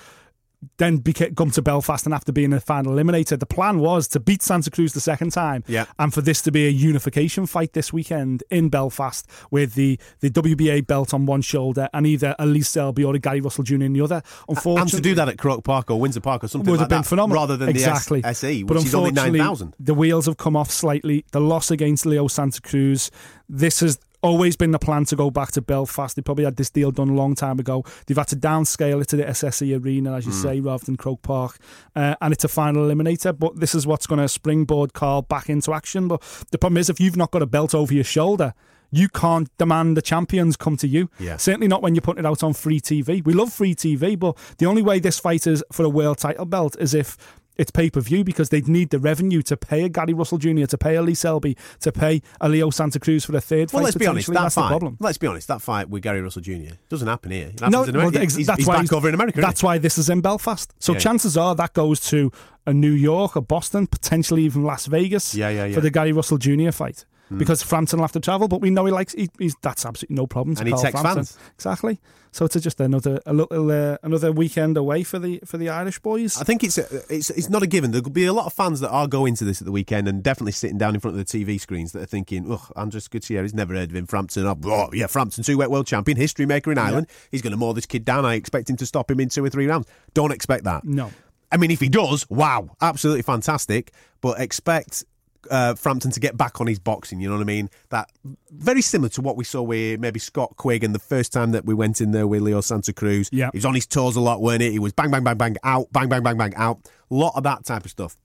[0.78, 4.20] Then beca- come to Belfast and after being a final eliminator, the plan was to
[4.20, 5.86] beat Santa Cruz the second time, Yeah.
[5.98, 10.30] and for this to be a unification fight this weekend in Belfast with the, the
[10.30, 13.76] WBA belt on one shoulder and either Lee Selby or Gary Russell Jr.
[13.84, 14.22] in the other.
[14.50, 16.82] Unfortunately, And to do that at Croke Park or Windsor Park or something would like
[16.82, 17.42] have been that, phenomenal.
[17.42, 18.20] rather than exactly.
[18.20, 19.76] the S- SE, But is only unfortunately, 9,000.
[19.80, 21.24] The wheels have come off slightly.
[21.32, 23.12] The loss against Leo Santa Cruz.
[23.48, 26.16] This has always been the plan to go back to Belfast.
[26.16, 27.84] They probably had this deal done a long time ago.
[28.06, 30.42] They've had to downscale it to the SSE Arena, as you Hmm.
[30.42, 31.58] say, rather than Croke Park.
[31.96, 33.38] Uh, and it's a final eliminator.
[33.38, 36.08] But this is what's going to springboard Carl back into action.
[36.08, 38.54] But the problem is, if you've not got a belt over your shoulder,
[38.92, 41.12] you can't demand the champions come to you.
[41.20, 41.38] Yeah.
[41.38, 43.22] Certainly not when you're putting it out on free TV.
[43.24, 46.46] We love free TV, but the only way this fight is for a world title
[46.46, 47.16] belt is if
[47.60, 50.66] it's pay per view because they'd need the revenue to pay a Gary Russell Jr.,
[50.66, 53.82] to pay a Lee Selby, to pay a Leo Santa Cruz for a third Well,
[53.82, 53.86] fight.
[53.86, 54.28] let's be honest.
[54.28, 54.98] That That's the problem.
[55.00, 55.48] Let's be honest.
[55.50, 56.74] That fight with Gary Russell Jr.
[56.90, 57.52] doesn't happen here.
[57.54, 59.42] It in well, he's, that's he's why he's- over in America.
[59.42, 60.74] That's why this is in Belfast.
[60.80, 61.00] So Yeah.
[61.00, 62.32] chances are that goes to
[62.66, 65.76] a New York, a Boston, potentially even Las Vegas Yeah, yeah, yeah.
[65.76, 66.72] for the Gary Russell Jr.
[66.72, 67.06] fight.
[67.38, 69.14] Because Frampton will have to travel, but we know he likes.
[69.14, 70.56] He, he's that's absolutely no problem.
[70.56, 71.26] To And he takes Frampton.
[71.26, 71.38] fans.
[71.56, 72.00] exactly.
[72.32, 76.00] So it's just another a little uh, another weekend away for the for the Irish
[76.00, 76.40] boys.
[76.40, 77.92] I think it's, a, it's it's not a given.
[77.92, 80.22] There'll be a lot of fans that are going to this at the weekend and
[80.22, 83.54] definitely sitting down in front of the TV screens that are thinking, "Ugh, Andres Gutierrez
[83.54, 84.06] never heard of him.
[84.06, 87.08] Frampton, oh, oh, yeah, Frampton, two-weight world champion, history maker in Ireland.
[87.32, 88.26] He's going to mow this kid down.
[88.26, 89.88] I expect him to stop him in two or three rounds.
[90.14, 90.84] Don't expect that.
[90.84, 91.12] No.
[91.52, 93.92] I mean, if he does, wow, absolutely fantastic.
[94.22, 95.04] But expect
[95.50, 97.20] uh, Frampton to get back on his boxing.
[97.20, 97.70] You know what I mean?
[97.90, 98.10] That
[98.52, 101.66] very similar to what we saw with maybe Scott Quigg and the first time that
[101.66, 103.30] we went in there with Leo Santa Cruz.
[103.32, 103.50] Yeah.
[103.54, 104.72] he was on his toes a lot, weren't it?
[104.72, 106.80] He was bang, bang, bang, bang, out, bang, bang, bang, bang, out.
[107.12, 108.18] A lot of that type of stuff.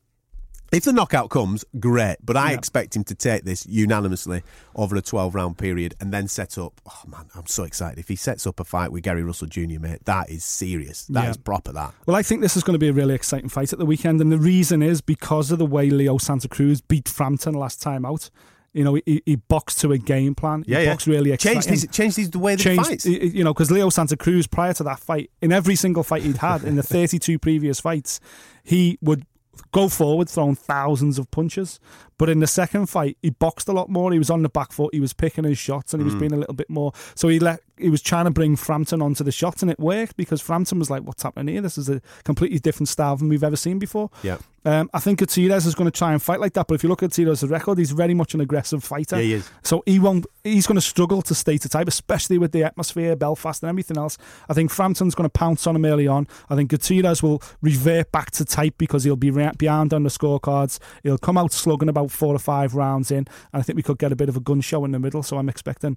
[0.72, 2.16] If the knockout comes, great.
[2.24, 2.58] But I Yeah.
[2.58, 4.42] expect him to take this unanimously
[4.74, 6.80] over a 12 round period and then set up.
[6.86, 7.98] Oh, man, I'm so excited.
[7.98, 11.04] If he sets up a fight with Gary Russell Jr., mate, that is serious.
[11.06, 11.42] That is Yeah.
[11.44, 11.94] proper, that.
[12.06, 14.20] Well, I think this is going to be a really exciting fight at the weekend,
[14.20, 18.04] and the reason is because of the way Leo Santa Cruz beat Frampton last time
[18.04, 18.30] out.
[18.72, 20.64] You know, he, he boxed to a game plan.
[20.66, 20.90] He Yeah, yeah.
[20.90, 21.62] boxed really exciting.
[21.62, 23.06] Changed his, changed his the way that changed, fights.
[23.06, 26.38] you know, because Leo Santa Cruz, prior to that fight, in every single fight he'd
[26.38, 28.18] had in the 32 previous fights,
[28.64, 29.24] he would
[29.72, 31.80] go forward throwing thousands of punches.
[32.18, 34.12] But in the second fight, he boxed a lot more.
[34.12, 34.94] He was on the back foot.
[34.94, 36.12] He was picking his shots, and he Mm.
[36.12, 36.92] was being a little bit more.
[37.14, 40.16] So he let he was trying to bring Frampton onto the shots, and it worked
[40.16, 41.60] because Frampton was like, "What's happening here?
[41.62, 44.36] This is a completely different style than we've ever seen before." Yeah.
[44.66, 46.88] Um, I think Gutierrez is going to try and fight like that, but if you
[46.88, 49.16] look at Gutierrez's record, he's very much an aggressive fighter.
[49.16, 49.50] Yeah, he is.
[49.62, 50.24] So he won't.
[50.44, 53.98] He's going to struggle to stay to type, especially with the atmosphere, Belfast, and everything
[53.98, 54.16] else.
[54.48, 56.28] I think Frampton's going to pounce on him early on.
[56.48, 60.10] I think Gutierrez will revert back to type because he'll be re- behind on the
[60.10, 60.78] scorecards.
[61.02, 63.98] He'll come out slugging about four or five rounds in, and I think we could
[63.98, 65.22] get a bit of a gun show in the middle.
[65.22, 65.96] So I'm expecting.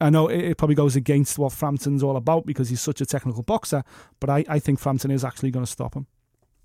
[0.00, 3.06] I know it, it probably goes against what Frampton's all about because he's such a
[3.06, 3.82] technical boxer,
[4.20, 6.06] but I, I think Frampton is actually going to stop him.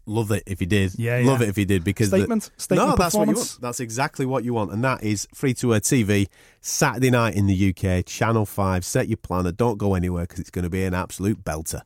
[0.07, 0.97] Love it if he did.
[0.97, 2.49] Yeah, Love it if he did because the- Statement?
[2.57, 3.53] Statement no, that's what you performance?
[3.53, 3.61] want.
[3.61, 6.27] That's exactly what you want, and that is free to air TV
[6.59, 8.83] Saturday night in the UK, Channel Five.
[8.83, 9.51] Set your planner.
[9.51, 11.81] Don't go anywhere because it's going to be an absolute belter.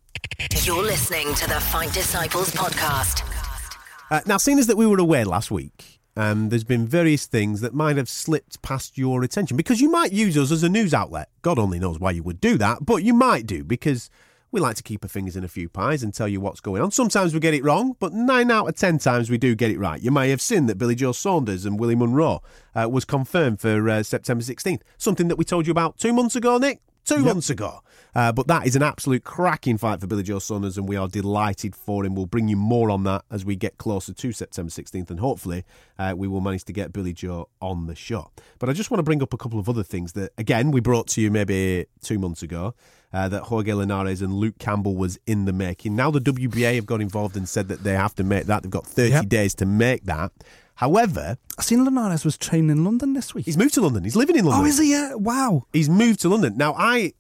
[0.63, 3.21] You're listening to the Fight Disciples podcast.
[4.09, 7.61] Uh, now, seeing as that we were away last week, um, there's been various things
[7.61, 10.93] that might have slipped past your attention because you might use us as a news
[10.93, 11.29] outlet.
[11.41, 14.09] God only knows why you would do that, but you might do because
[14.51, 16.81] we like to keep our fingers in a few pies and tell you what's going
[16.81, 16.89] on.
[16.89, 19.77] Sometimes we get it wrong, but nine out of ten times we do get it
[19.77, 20.01] right.
[20.01, 22.41] You may have seen that Billy Joe Saunders and Willie Monroe
[22.73, 26.37] uh, was confirmed for uh, September 16th, something that we told you about two months
[26.37, 26.79] ago, Nick.
[27.05, 27.79] Two months ago.
[28.15, 31.07] Uh, but that is an absolute cracking fight for Billy Joe Saunders, and we are
[31.07, 32.15] delighted for him.
[32.15, 35.65] We'll bring you more on that as we get closer to September 16th, and hopefully
[35.99, 38.31] uh, we will manage to get Billy Joe on the show.
[38.57, 40.79] But I just want to bring up a couple of other things that, again, we
[40.79, 42.73] brought to you maybe two months ago.
[43.13, 45.95] Uh, that Jorge Linares and Luke Campbell was in the making.
[45.95, 48.63] Now the WBA have got involved and said that they have to make that.
[48.63, 49.29] They've got 30 Yep.
[49.29, 50.33] days to make that.
[50.75, 53.45] However, I've seen Linares was training in London this week.
[53.45, 54.03] he's moved to London.
[54.03, 54.65] He's living in London.
[54.65, 54.91] oh, is he?
[54.91, 55.13] Yeah.
[55.15, 55.63] Wow.
[55.73, 56.57] he's moved to London.
[56.57, 57.13] Now, I,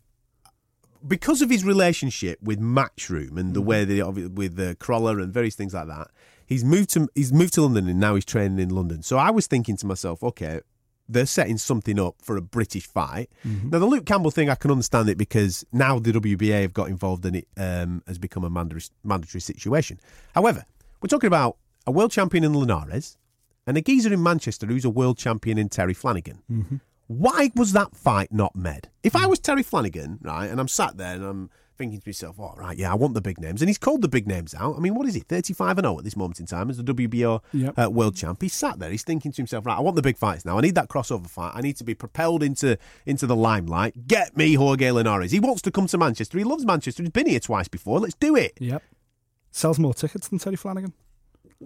[1.07, 5.31] because of his relationship with Matchroom and the way they, he- with the Crawler and
[5.33, 6.09] various things like that,
[6.45, 9.03] he's moved to he's moved to London and now he's training in London.
[9.03, 10.61] So I was thinking to myself, okay,
[11.07, 13.29] they're setting something up for a British fight.
[13.43, 16.89] Now, the Luke Campbell thing, I can understand it because now the WBA have got
[16.89, 19.99] involved and it um, has become a mandatory, mandatory situation.
[20.33, 20.65] However,
[21.01, 23.17] we're talking about a world champion in Linares
[23.67, 26.81] and a geezer in Manchester who's a world champion in Terry Flanagan.
[27.07, 28.89] Why was that fight not made?
[29.03, 32.39] If I was Terry Flanagan, right, and I'm sat there and I'm thinking to myself,
[32.39, 33.61] all right, yeah, I want the big names.
[33.61, 34.75] And he's called the big names out.
[34.75, 36.83] I mean, what is he, 35 and 0 at this moment in time as the
[36.83, 37.77] WBO Yep.
[37.77, 38.41] uh, world champ?
[38.41, 40.57] He's sat there, he's thinking to himself, right, I want the big fights now.
[40.57, 41.51] I need that crossover fight.
[41.53, 44.07] I need to be propelled into, into the limelight.
[44.07, 45.31] Get me Jorge Linares.
[45.31, 46.37] He wants to come to Manchester.
[46.39, 47.03] He loves Manchester.
[47.03, 47.99] He's been here twice before.
[47.99, 48.53] Let's do it.
[48.59, 48.81] Yep.
[49.51, 50.93] Sells more tickets than Terry Flanagan.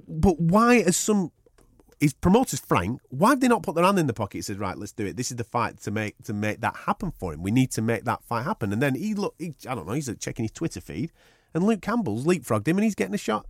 [0.08, 1.32] But why, as some
[2.00, 4.60] his promoters Frank, why have they not put their hand in the pocket and said,
[4.60, 5.18] right, let's do it.
[5.18, 7.44] This is the fight to make to make that happen for him.
[7.44, 8.72] We need to make that fight happen.
[8.72, 11.12] And then he look, he, I don't know, he's checking his Twitter feed,
[11.54, 13.46] and Luke Campbell's leapfrogged him, and he's getting a shot.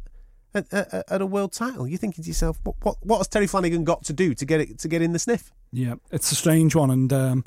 [0.52, 3.46] At, at, at a world title, you're thinking to yourself, what, what what has Terry
[3.46, 5.52] Flanagan got to do to get it to get in the sniff?
[5.72, 7.46] Yeah, it's a strange one, and um,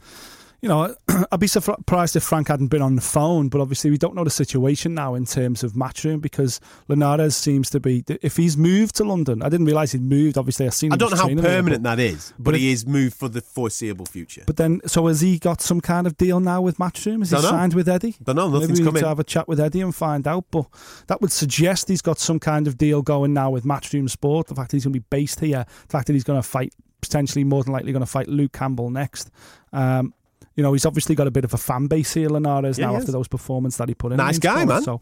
[0.62, 0.94] you know,
[1.32, 3.48] I'd be surprised if Frank hadn't been on the phone.
[3.48, 7.68] But obviously, we don't know the situation now in terms of matchroom because Linares seems
[7.70, 8.04] to be.
[8.06, 10.38] If he's moved to London, I didn't realise he'd moved.
[10.38, 10.92] Obviously, I've seen.
[10.92, 13.28] I don't know how there, permanent but- that is, but, but he is moved for
[13.28, 14.44] the foreseeable future.
[14.46, 17.22] But then, so has he got some kind of deal now with Matchroom?
[17.22, 18.14] Is he signed with Eddie?
[18.22, 20.44] Dunno, Maybe nothing's we need come to have a chat with Eddie and find out.
[20.52, 20.66] But
[21.08, 24.46] that would suggest he's got some kind of deal going now with Matchroom Sport.
[24.46, 26.48] The fact that he's going to be based here, the fact that he's going to
[26.48, 29.28] fight, potentially more than likely going to fight Luke Campbell next.
[29.72, 30.14] Um,
[30.54, 32.92] you know, he's obviously got a bit of a fan base here, Linares, Yeah, now
[32.92, 34.18] he after those performances that he put in.
[34.18, 34.82] Nice guy, man.
[34.82, 35.00] So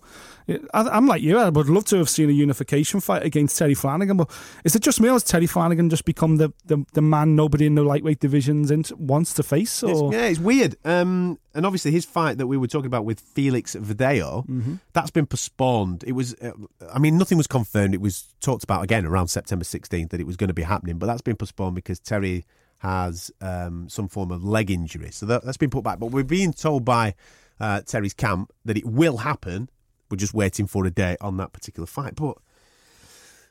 [0.49, 0.59] I,
[0.89, 1.39] I'm like you.
[1.39, 4.17] I would love to have seen a unification fight against Terry Flanagan.
[4.17, 4.31] But
[4.65, 7.67] is it just me or has Terry Flanagan just become the, the, the man nobody
[7.67, 9.83] in the lightweight divisions in, wants to face?
[9.83, 10.77] It's- yeah, it's weird.
[10.85, 14.75] Um, and obviously, his fight that we were talking about with Felix Verdejo, Mm-hmm.
[14.93, 16.05] that's been postponed.
[16.07, 16.53] It was, uh,
[16.93, 17.93] I mean, nothing was confirmed.
[17.95, 20.99] It was talked about again around September 16th that it was going to be happening,
[20.99, 22.45] but that's been postponed because Terry
[22.81, 25.11] has um, some form of leg injury.
[25.13, 25.99] So that, that's been put back.
[25.99, 27.15] But we're being told by
[27.59, 29.69] uh, Terry's camp that it will happen.
[30.11, 32.17] We're just waiting for a date on that particular fight.
[32.17, 32.37] But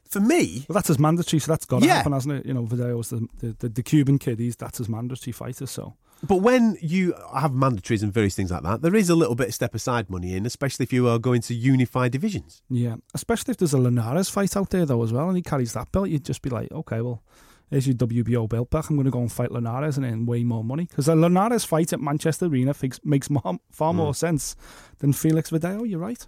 [0.09, 1.95] for me, Well, that's his mandatory, so that's got to Yeah.
[1.97, 2.45] happen, hasn't it?
[2.45, 5.93] You know, Verdejo's the, the, the, the Cuban kid, he's, that's his mandatory fighter, so.
[6.23, 9.47] But when you have mandatories and various things like that, there is a little bit
[9.49, 12.61] of step aside money in, especially if you are going to unify divisions.
[12.69, 15.73] Yeah, especially if there's a Linares fight out there, though, as well, and he carries
[15.73, 17.21] that belt, you'd just be like, okay, well,
[17.69, 18.89] here's your WBO belt back.
[18.89, 20.85] I'm going to go and fight Linares and earn way more money.
[20.85, 23.97] Because a Linares fight at Manchester Arena fix, makes more, far Mm.
[23.97, 24.55] more sense
[24.99, 26.25] than Felix Verdejo, you're right.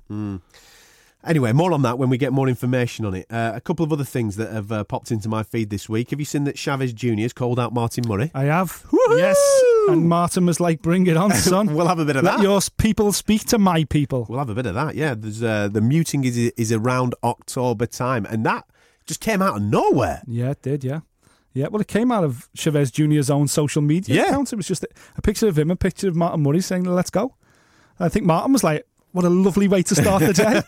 [1.24, 3.28] Anyway, more on that when we get more information on it.
[3.30, 6.10] Uh, a couple of other things that have uh, popped into my feed this week.
[6.10, 7.20] Have you seen that Chavez Jr.
[7.22, 8.32] has called out Martin Murray?
[8.34, 8.84] I have.
[9.12, 9.38] Yes.
[9.90, 11.76] And Martin was like, bring it on, son.
[11.76, 12.44] We'll have a bit of Let that.
[12.44, 14.26] your people speak to my people.
[14.30, 14.96] We'll have a bit of that.
[14.96, 18.66] Yeah, there's uh, the muting is is around October time, and that
[19.06, 20.24] just came out of nowhere.
[20.26, 21.02] Yeah, it did, yeah.
[21.54, 24.24] Yeah, well, it came out of Chavez Jr.'s own social media Yeah.
[24.24, 24.54] account.
[24.54, 24.86] It was just
[25.18, 27.36] a, picture of him, a picture of Martin Murray saying, let's go.
[28.00, 30.62] I think Martin was like, what a lovely way to start the day.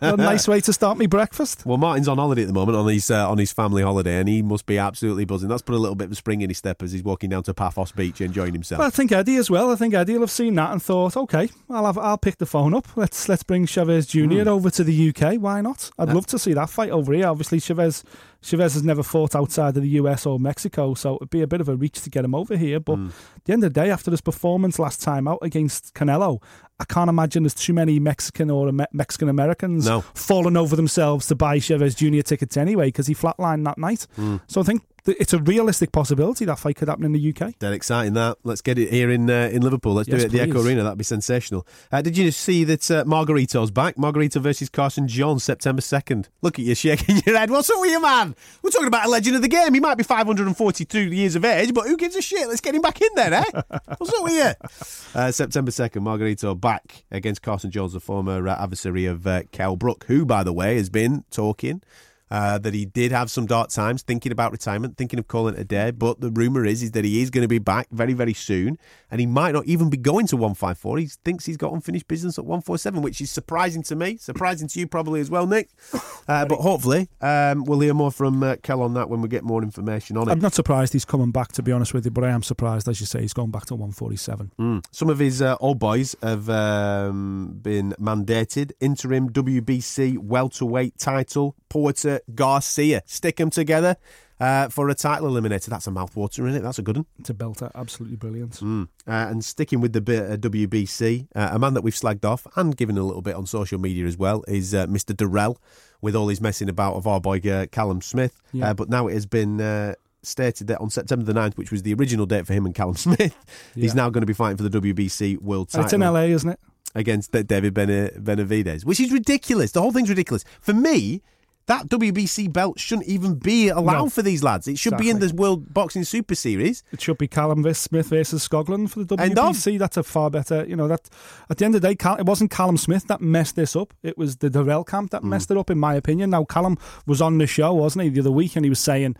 [0.00, 1.66] what a nice way to start me breakfast.
[1.66, 4.28] Well, Martin's on holiday at the moment on his uh, on his family holiday, and
[4.28, 5.48] he must be absolutely buzzing.
[5.48, 7.54] That's put a little bit of spring in his step as he's walking down to
[7.54, 8.78] Paphos Beach enjoying himself.
[8.78, 9.72] Well, I think Eddie as well.
[9.72, 12.46] I think Eddie will have seen that and thought, okay, I'll have, I'll pick the
[12.46, 12.86] phone up.
[12.96, 14.26] Let's let's bring Chavez Jr.
[14.26, 14.48] Hmm.
[14.48, 15.34] over to the UK.
[15.40, 15.90] Why not?
[15.98, 17.26] I'd love to see that fight over here.
[17.26, 18.04] Obviously, Chavez
[18.40, 21.60] Chavez has never fought outside of the US or Mexico, so it'd be a bit
[21.60, 22.78] of a reach to get him over here.
[22.80, 23.06] But Hmm.
[23.36, 26.40] at the end of the day, after his performance last time out against Canelo,
[26.80, 30.02] I can't imagine there's too many Mexican or Me- Mexican Americans No.
[30.14, 32.20] falling over themselves to buy Chavez Jr.
[32.20, 34.06] tickets anyway because he flatlined that night.
[34.14, 34.36] Hmm.
[34.46, 37.58] So I think it's a realistic possibility that fight could happen in the UK.
[37.58, 38.38] Dead exciting that.
[38.44, 39.94] Let's get it here in uh, in Liverpool.
[39.94, 40.62] Let's Yes, do it at the Echo.
[40.66, 40.82] Arena.
[40.82, 41.66] That'd be sensational.
[41.90, 43.96] Uh, did you see that uh, Margarito's back?
[43.96, 46.26] Margarito versus Carson Jones, September 2nd.
[46.42, 47.50] Look at you shaking your head.
[47.50, 48.34] What's up with you, man?
[48.62, 49.74] We're talking about a legend of the game.
[49.74, 52.48] He might be 542 years of age, but who gives a shit?
[52.48, 53.44] Let's get him back in there, eh?
[53.98, 55.18] What's up with you?
[55.20, 59.76] Uh, September 2nd, Margarito back against Carson Jones, the former uh, adversary of uh, Kel
[59.76, 61.82] Brook, who, by the way, has been talking
[62.30, 65.60] uh, that he did have some dark times, thinking about retirement, thinking of calling it
[65.60, 65.90] a day.
[65.90, 68.78] But the rumor is is that he is going to be back very, very soon,
[69.10, 70.98] and he might not even be going to one five four.
[70.98, 74.16] He thinks he's got unfinished business at one four seven, which is surprising to me,
[74.16, 75.70] surprising to you probably as well, Nick.
[76.28, 79.44] Uh, but hopefully, um, we'll hear more from uh, Kel on that when we get
[79.44, 80.32] more information on it.
[80.32, 82.86] I'm not surprised he's coming back, to be honest with you, but I am surprised,
[82.86, 84.52] as you say, he's going back to 147.
[84.58, 84.84] Mm.
[84.90, 88.72] Some of his uh, old boys have um, been mandated.
[88.78, 93.02] Interim WBC welterweight title, Porter Garcia.
[93.06, 93.96] Stick them together
[94.40, 95.66] uh, for a title eliminator.
[95.66, 96.62] That's a mouthwater, isn't it?
[96.62, 97.06] That's a good one.
[97.18, 98.54] It's a belter, absolutely brilliant.
[98.60, 98.88] Mm.
[99.06, 102.46] Uh, and sticking with the bit, uh, WBC, uh, a man that we've slagged off
[102.56, 105.14] and given a little bit on social media as well is uh, Mr.
[105.14, 105.56] Dirrell
[106.00, 108.40] with all his messing about of our boy uh, Callum Smith.
[108.52, 108.70] Yeah.
[108.70, 109.60] Uh, but now it has been.
[109.60, 112.74] Uh, Stated that on September the 9th, which was the original date for him and
[112.74, 113.36] Callum Smith,
[113.76, 116.22] he's now going to be fighting for the WBC World And title it's in LA,
[116.22, 116.60] isn't it?
[116.96, 119.70] against David Benavidez, which is ridiculous.
[119.70, 120.42] The whole thing's ridiculous.
[120.60, 121.22] For me,
[121.68, 124.08] that WBC belt shouldn't even be allowed No.
[124.10, 124.66] for these lads.
[124.68, 126.82] It should be in the World Boxing Super Series.
[126.92, 129.16] It should be Callum Smith versus Scotland for the.
[129.16, 129.78] WBC.
[129.78, 130.88] That's a far better, you know.
[130.88, 131.08] That
[131.48, 133.94] at the end of the day, Cal- it wasn't Callum Smith that messed this up.
[134.02, 135.12] It was the Dirrell camp Mm.
[135.12, 136.30] that messed it up, in my opinion.
[136.30, 136.76] Now Callum
[137.06, 139.14] was on the show, wasn't he, the other week, and he was saying,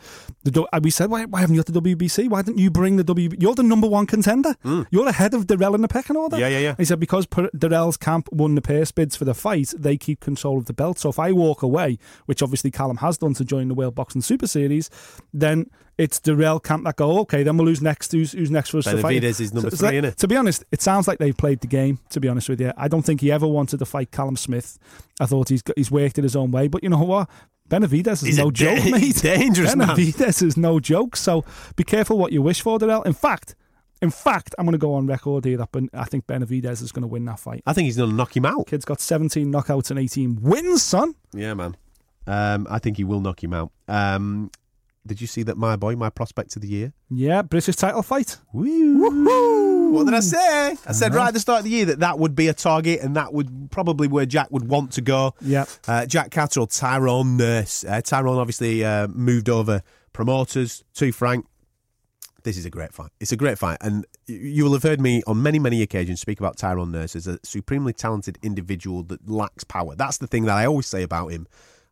[0.45, 2.29] the, we said, why, why haven't you got the WBC?
[2.29, 3.41] Why didn't you bring the WBC?
[3.41, 4.57] You're the number one contender.
[4.91, 6.37] You're ahead of Dirrell in the pecking order.
[6.37, 6.41] Mm.
[6.41, 6.75] Yeah, yeah, yeah.
[6.79, 10.59] He said because Dirrell's camp won the purse bids for the fight, they keep control
[10.59, 10.99] of the belt.
[10.99, 14.23] So if I walk away, which obviously Callum has done to join the World Boxing
[14.23, 14.91] Super Series,
[15.33, 18.13] then it's Dirrell camp that go, okay, then we'll lose next.
[18.13, 19.21] Who's, who's next for us to fight?
[19.21, 20.11] Benavidez is number So- three, so?
[20.11, 22.73] To be honest, it sounds like they've played the game, to be honest with you.
[22.77, 24.79] I don't think he ever wanted to fight Callum Smith.
[25.21, 26.69] I thought he's he's worked it his own way.
[26.69, 27.29] But you know what?
[27.69, 29.37] Benavidez is He's no da- joke, he's mate.
[29.37, 29.89] dangerous, man.
[29.89, 31.17] Benavidez is no joke.
[31.17, 31.45] So
[31.77, 33.05] be careful what you wish for, Dirrell.
[33.05, 33.57] In fact,
[34.01, 36.93] in fact, I'm going to go on record here that Ben- I think Benavidez is
[36.93, 37.63] going to win that fight.
[37.67, 38.69] I think he's going to knock him out.
[38.69, 41.17] Kid's got 17 knockouts and 18 wins, son.
[41.35, 41.77] Yeah, man.
[42.29, 43.73] Um, I think he will knock him out.
[43.89, 44.51] Um,
[45.07, 46.93] did you see that my boy, my prospect of the year?
[47.09, 48.37] Yeah, British title fight.
[48.53, 49.91] Woo!
[49.91, 50.77] What did I say?
[50.87, 53.01] I said right at the start of the year that that would be a target,
[53.01, 55.35] and that would probably where Jack would want to go.
[55.41, 55.65] Yeah.
[55.87, 57.85] Uh, Jack Catterall, Tyrone Nurse.
[57.85, 61.47] Uh, Tyrone obviously uh, moved over promoters to Frank.
[62.43, 63.11] This is a great fight.
[63.19, 66.39] It's a great fight, and you will have heard me on many, many occasions speak
[66.39, 69.95] about Tyrone Nurse as a supremely talented individual that lacks power.
[69.97, 71.49] That's the thing that I always say about him.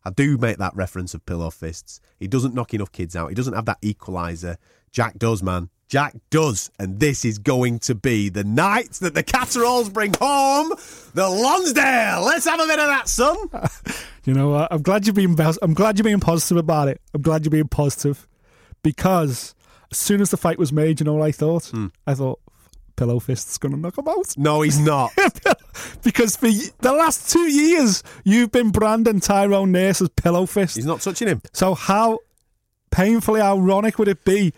[0.07, 1.99] I do make that reference of pillow fists.
[2.17, 3.27] He doesn't knock enough kids out.
[3.27, 4.55] He doesn't have that equaliser.
[4.93, 5.69] Jack does, man.
[5.89, 10.69] Jack does, and this is going to be the night that the Catteralls bring home
[11.13, 12.23] the Lonsdale.
[12.23, 13.37] Let's have a bit of that, son.
[14.27, 14.67] You know what?
[14.71, 16.99] I'm glad you're being I'm glad you're being positive about it.
[17.13, 18.27] I'm glad you're being positive
[18.83, 19.55] because
[19.89, 21.67] as soon as the fight was made, you know what I thought?
[21.67, 21.87] Hmm.
[22.05, 22.41] I thought
[22.97, 24.37] Pillow Fist's going to knock him out.
[24.37, 25.13] No, he's not.
[26.03, 30.75] because for the last two years, you've been branding Tyrone Nurse as Pillow Fist.
[30.75, 31.41] He's not touching him.
[31.53, 32.19] So how
[32.91, 34.53] painfully ironic would it be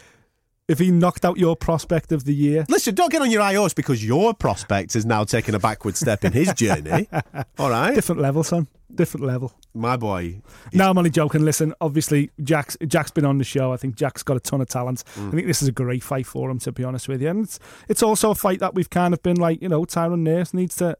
[0.70, 2.65] if he knocked out your prospect of the year?
[2.70, 5.97] Listen, don't get on your high horse because your prospect is now taking a backward
[5.97, 7.09] step in his journey.
[7.59, 8.67] All right, Different level, son.
[8.93, 9.53] Different level.
[9.76, 10.41] my boy.
[10.74, 11.43] No, I'm only joking.
[11.45, 13.72] Listen, obviously, Jack's Jack's been on the show.
[13.72, 15.03] I think Jack's got a ton of talent.
[15.15, 15.28] Mm.
[15.28, 17.30] I think this is a great fight for him, to be honest with you.
[17.30, 20.24] And it's, it's also a fight that we've kind of been like, you know, Tyrone
[20.24, 20.97] Nurse needs to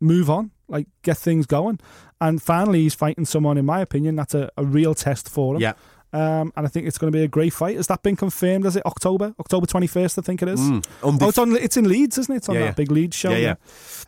[0.00, 1.78] move on, like get things going.
[2.20, 5.60] And finally, he's fighting someone, in my opinion, that's a, a real test for him.
[5.60, 5.74] Yeah.
[6.12, 7.76] Um, and I think it's going to be a great fight.
[7.76, 8.64] Has that been confirmed?
[8.66, 9.34] Is it October?
[9.38, 10.60] October 21st, I think it is.
[10.60, 12.38] Mm, oh, it's, on, it's in Leeds, isn't it?
[12.38, 12.72] It's on Yeah, that yeah.
[12.72, 13.30] big Leeds show.
[13.30, 13.54] yeah, yeah.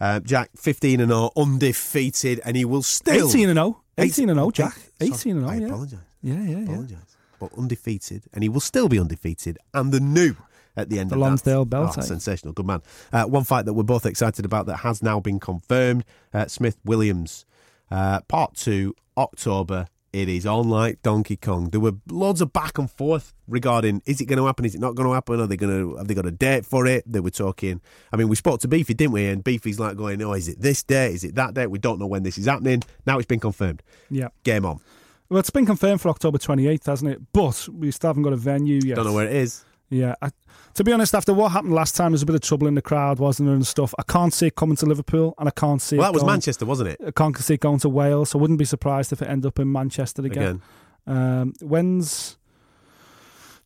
[0.00, 3.28] Uh, Jack, 15 and 0, undefeated, and he will still.
[3.28, 3.82] 18 and 0.
[3.98, 4.78] 18 and 0, Jack.
[5.00, 5.66] 18 and 0, I yeah.
[5.66, 5.98] apologise.
[6.22, 6.64] Yeah, yeah, yeah.
[6.64, 7.16] apologise.
[7.38, 10.34] But undefeated, and he will still be undefeated, and the new
[10.76, 11.70] at the end of The of Lonsdale that.
[11.70, 12.80] belt, Oh, sensational, good man.
[13.12, 16.76] Uh, one fight that we're both excited about that has now been confirmed: uh, Smith
[16.84, 17.44] Williams,
[17.90, 19.86] uh, part two, October.
[20.12, 21.70] It is on like Donkey Kong.
[21.70, 24.64] There were loads of back and forth regarding is it going to happen?
[24.64, 25.40] Is it not going to happen?
[25.40, 27.04] Are they going to have they got a date for it?
[27.06, 27.80] They were talking.
[28.12, 29.28] I mean, we spoke to Beefy, didn't we?
[29.28, 31.14] And Beefy's like going, "Oh, is it this date?
[31.14, 31.68] Is it that date?
[31.68, 33.84] We don't know when this is happening." Now it's been confirmed.
[34.10, 34.28] Yeah.
[34.42, 34.80] Game on.
[35.28, 37.20] Well, it's been confirmed for October 28th, hasn't it?
[37.32, 38.96] But we still haven't got a venue yet.
[38.96, 39.64] Don't know where it is.
[39.90, 40.14] Yeah.
[40.22, 40.30] I,
[40.74, 42.82] to be honest, after what happened last time, there's a bit of trouble in the
[42.82, 43.92] crowd, wasn't there, and stuff.
[43.98, 46.22] I can't see it coming to Liverpool, and I can't see Well, it that was
[46.22, 47.00] going, Manchester, wasn't it?
[47.06, 49.46] I can't see it going to Wales, so I wouldn't be surprised if it ended
[49.46, 50.62] up in Manchester again.
[51.06, 51.18] Again.
[51.18, 52.36] Um, when's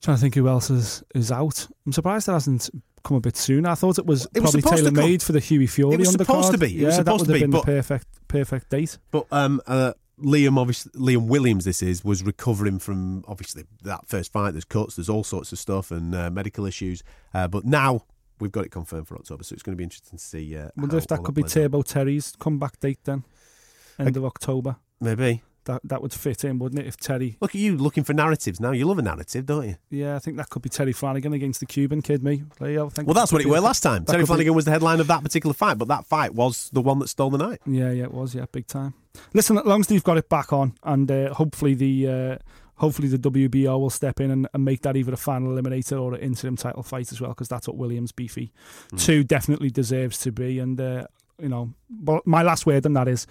[0.02, 1.66] trying to think who else is, is out?
[1.86, 2.70] I'm surprised that hasn't
[3.02, 3.68] come a bit sooner.
[3.68, 6.26] I thought it was It probably tailor made for the Hughie Fury It was undercard.
[6.26, 6.66] supposed to be.
[6.66, 8.96] It yeah, was that supposed would to have be, been the perfect perfect date.
[9.10, 14.32] But um, uh, Liam, obviously, Liam Williams, this is was recovering from obviously that first
[14.32, 14.52] fight.
[14.52, 17.02] There's cuts, there's all sorts of stuff and uh, medical issues.
[17.32, 18.04] Uh, but now
[18.40, 20.56] we've got it confirmed for October, so it's going to be interesting to see.
[20.56, 21.48] Uh, wonder if that could be out.
[21.48, 23.24] Turbo Terry's comeback date then,
[23.98, 24.76] end of October.
[25.00, 25.42] Maybe.
[25.64, 26.86] That that would fit in, wouldn't it?
[26.86, 28.72] If Terry, Look at you looking for narratives now.
[28.72, 29.76] You love a narrative, don't you?
[29.90, 32.22] yeah, I think that could be Terry Flanagan against the Cuban kid.
[32.22, 34.04] Me, Leo, I think Well, that's what it were last time.
[34.04, 36.70] Terry could be- Flanagan was the headline of that particular fight, but that fight was
[36.72, 37.60] the one that stole the night.
[37.66, 38.34] Yeah, yeah, it was.
[38.34, 38.94] Yeah, big time.
[39.32, 42.36] Listen, as long as they've got it back on, and uh, hopefully the uh,
[42.76, 46.14] hopefully the WBO will step in and, and make that either a final eliminator or
[46.14, 48.52] an interim title fight as well, because that's what Williams Beefy
[48.96, 50.58] two definitely deserves to be.
[50.58, 51.06] And uh,
[51.40, 53.26] you know, but my last word on that is,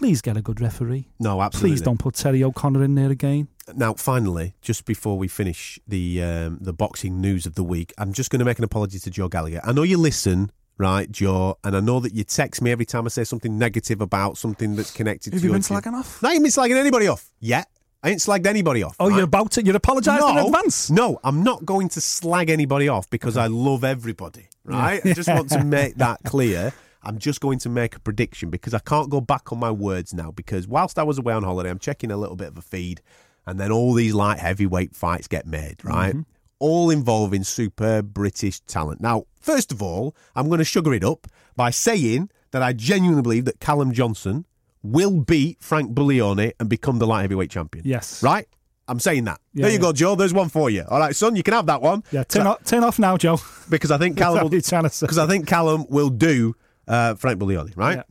[0.00, 1.06] please get a good referee.
[1.18, 1.72] No, absolutely.
[1.72, 3.48] Please don't put Terry O'Connor in there again.
[3.74, 8.14] Now, finally, just before we finish the um, the boxing news of the week, I'm
[8.14, 9.60] just going to make an apology to Joe Gallagher.
[9.62, 13.04] I know you listen, right, Joe, and I know that you text me every time
[13.04, 16.22] I say something negative about something that's connected Have to you been slagging off?
[16.22, 17.68] No, I ain't been slagging anybody off yet.
[18.02, 18.96] I ain't slagged anybody off.
[18.98, 19.16] Oh, right?
[19.16, 19.64] you're about to.
[19.64, 20.88] You're apologising in advance.
[20.88, 25.04] No, I'm not going to slag anybody off because I love everybody, right?
[25.04, 26.72] I just want to make that clear.
[27.02, 30.12] I'm just going to make a prediction because I can't go back on my words
[30.12, 32.62] now because whilst I was away on holiday, I'm checking a little bit of a
[32.62, 33.00] feed
[33.46, 36.14] and then all these light heavyweight fights get made, right?
[36.14, 36.22] Mm-hmm.
[36.58, 39.00] All involving superb British talent.
[39.00, 41.26] Now, first of all, I'm going to sugar it up
[41.56, 44.44] by saying that I genuinely believe that Callum Johnson
[44.82, 47.84] will beat Frank Buglioni and become the light heavyweight champion.
[47.86, 48.22] Yes.
[48.22, 48.46] Right?
[48.88, 49.40] I'm saying that.
[49.54, 49.82] Yeah, there you yeah.
[49.82, 50.14] go, Joe.
[50.16, 50.84] There's one for you.
[50.88, 52.02] All right, son, you can have that one.
[52.10, 53.38] Yeah, turn off, turn off now, Joe.
[53.68, 55.06] Because I think Callum will, you're trying to say.
[55.06, 56.56] because I think Callum will do
[56.90, 57.96] uh, Frank Buglioni, right?
[57.98, 58.02] Yeah.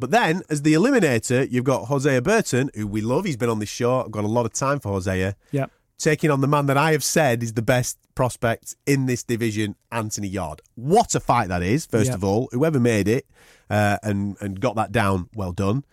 [0.00, 3.24] But then, as the eliminator, you've got Hosea Burton, who we love.
[3.24, 4.02] He's been on this show.
[4.04, 5.34] I've got a lot of time for Hosea.
[5.50, 5.66] Yeah.
[5.98, 9.74] Taking on the man that I have said is the best prospect in this division,
[9.90, 10.60] Anthony Yarde.
[10.76, 12.14] What a fight that is, first Yeah.
[12.14, 12.48] of all.
[12.52, 13.26] Whoever made it
[13.68, 15.84] uh, and, and got that down, well done.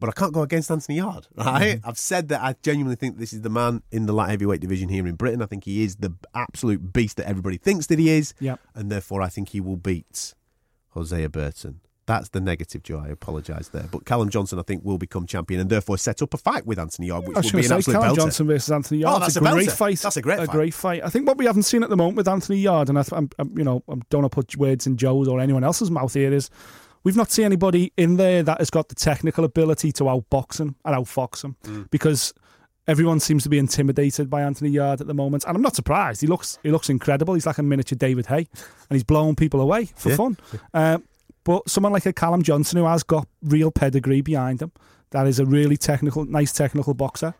[0.00, 1.76] But I can't go against Anthony Yarde, right?
[1.78, 1.88] Mm-hmm.
[1.88, 4.88] I've said that I genuinely think this is the man in the light heavyweight division
[4.88, 5.42] here in Britain.
[5.42, 8.34] I think he is the absolute beast that everybody thinks that he is.
[8.40, 8.56] Yeah.
[8.74, 10.34] And therefore, I think he will beat
[10.98, 11.80] Hosea Burton.
[12.06, 13.02] That's the negative, Joe.
[13.04, 13.86] I apologise there.
[13.90, 16.78] But Callum Johnson, I think, will become champion and therefore set up a fight with
[16.78, 18.16] Anthony Yarde, which I will be an say, absolute Callum belter.
[18.16, 19.22] Johnson versus Anthony Oh, Yarde.
[19.24, 19.72] that's a a great belter.
[19.76, 19.98] fight.
[19.98, 20.48] That's a great fight.
[20.48, 21.02] great fight.
[21.04, 23.28] I think what we haven't seen at the moment with Anthony Yarde, and I, I'm,
[23.38, 26.14] I'm, you know, I don't want to put words in Joe's or anyone else's mouth
[26.14, 26.48] here, is
[27.04, 30.76] we've not seen anybody in there that has got the technical ability to outbox him
[30.86, 31.90] and outfox him Mm.
[31.90, 32.32] because.
[32.88, 36.20] Everyone seems to be intimidated by Anthony Yarde at the moment, and I'm not surprised.
[36.22, 37.34] He looks he looks incredible.
[37.34, 38.48] He's like a miniature David Haye,
[38.88, 40.16] and he's blowing people away for Yeah.
[40.16, 40.36] fun.
[40.74, 40.98] Uh,
[41.44, 44.72] but someone like a Callum Johnson who has got real pedigree behind him,
[45.10, 47.34] that is a really technical, nice technical boxer.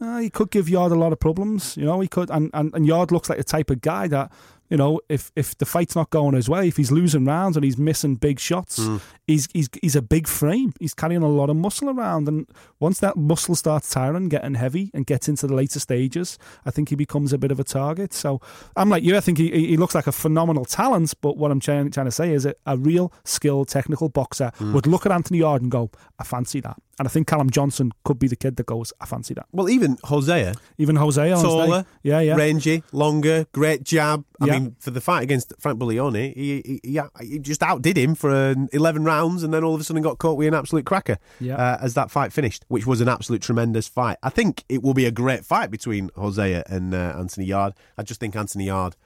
[0.00, 1.98] Uh, he could give Yarde a lot of problems, you know.
[2.00, 4.30] He could, and, and, and Yarde looks like the type of guy that,
[4.68, 7.64] you know, if if the fight's not going his way, if he's losing rounds and
[7.64, 8.96] he's missing big shots, hmm.
[9.26, 10.74] he's he's he's a big frame.
[10.78, 12.46] He's carrying a lot of muscle around, and
[12.78, 16.90] once that muscle starts tiring, getting heavy, and gets into the later stages, I think
[16.90, 18.12] he becomes a bit of a target.
[18.12, 18.40] So
[18.76, 19.16] I'm like you.
[19.16, 22.12] I think he he looks like a phenomenal talent, but what I'm trying trying to
[22.12, 24.74] say is a, a real skilled technical boxer hmm.
[24.74, 26.76] would look at Anthony Yarde and go, I fancy that.
[26.98, 29.46] And I think Callum Johnson could be the kid that goes, I fancy that.
[29.52, 31.48] Well, even Hosea, Even Jose on his day.
[31.48, 34.24] taller, yeah, yeah, rangy, longer, great jab.
[34.40, 34.52] I Yeah.
[34.58, 38.54] mean, for the fight against Frank Buglioni, he, he, he, just outdid him for uh,
[38.72, 41.54] 11 rounds and then all of a sudden got caught with an absolute cracker Yeah.
[41.56, 44.16] uh, as that fight finished, which was an absolute tremendous fight.
[44.22, 47.74] I think it will be a great fight between Hosea and uh, Anthony Yarde.
[47.96, 48.96] I just think Anthony Yarde,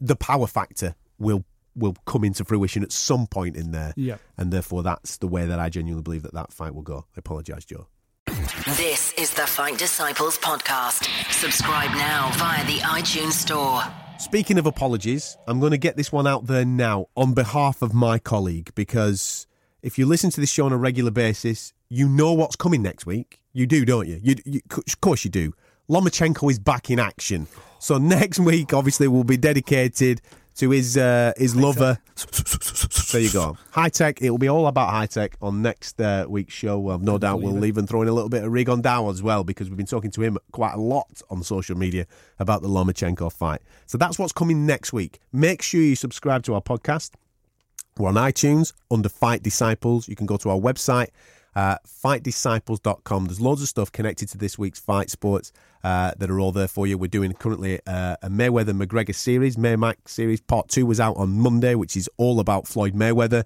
[0.00, 1.44] the power factor will
[1.74, 3.92] will come into fruition at some point in there.
[3.96, 4.16] Yeah.
[4.36, 7.06] And therefore, that's the way that I genuinely believe that that fight will go.
[7.16, 7.86] I apologise, Joe.
[8.76, 11.08] This is the Fight Disciples podcast.
[11.32, 13.82] Subscribe now via the iTunes Store.
[14.18, 17.94] Speaking of apologies, I'm going to get this one out there now on behalf of
[17.94, 19.46] my colleague because
[19.82, 23.06] if you listen to this show on a regular basis, you know what's coming next
[23.06, 23.40] week.
[23.52, 24.20] You do, don't you?
[24.22, 25.54] You, you of course you do.
[25.88, 27.48] Lomachenko is back in action.
[27.78, 30.20] So next week, obviously, will be dedicated
[30.56, 31.98] to his uh, his lover.
[33.12, 33.56] There you go.
[33.72, 34.22] Hi-Tech.
[34.22, 36.90] It will be all about Hi-Tech on next uh, week's show.
[36.90, 39.68] I've no doubt we'll even throw in a little bit of Rigondeaux as well because
[39.68, 42.06] we've been talking to him quite a lot on social media
[42.38, 43.62] about the Lomachenko fight.
[43.86, 45.18] So that's what's coming next week.
[45.32, 47.12] Make sure you subscribe to our podcast.
[47.98, 50.08] We're on iTunes under Fight Disciples.
[50.08, 51.08] You can go to our website,
[51.54, 53.26] uh, fightdisciples.com.
[53.26, 56.68] There's loads of stuff connected to this week's fight sports uh, that are all there
[56.68, 56.98] for you.
[56.98, 59.56] We're doing currently uh, a Mayweather McGregor series.
[59.56, 63.44] Maymac series part two was out on Monday, which is all about Floyd Mayweather.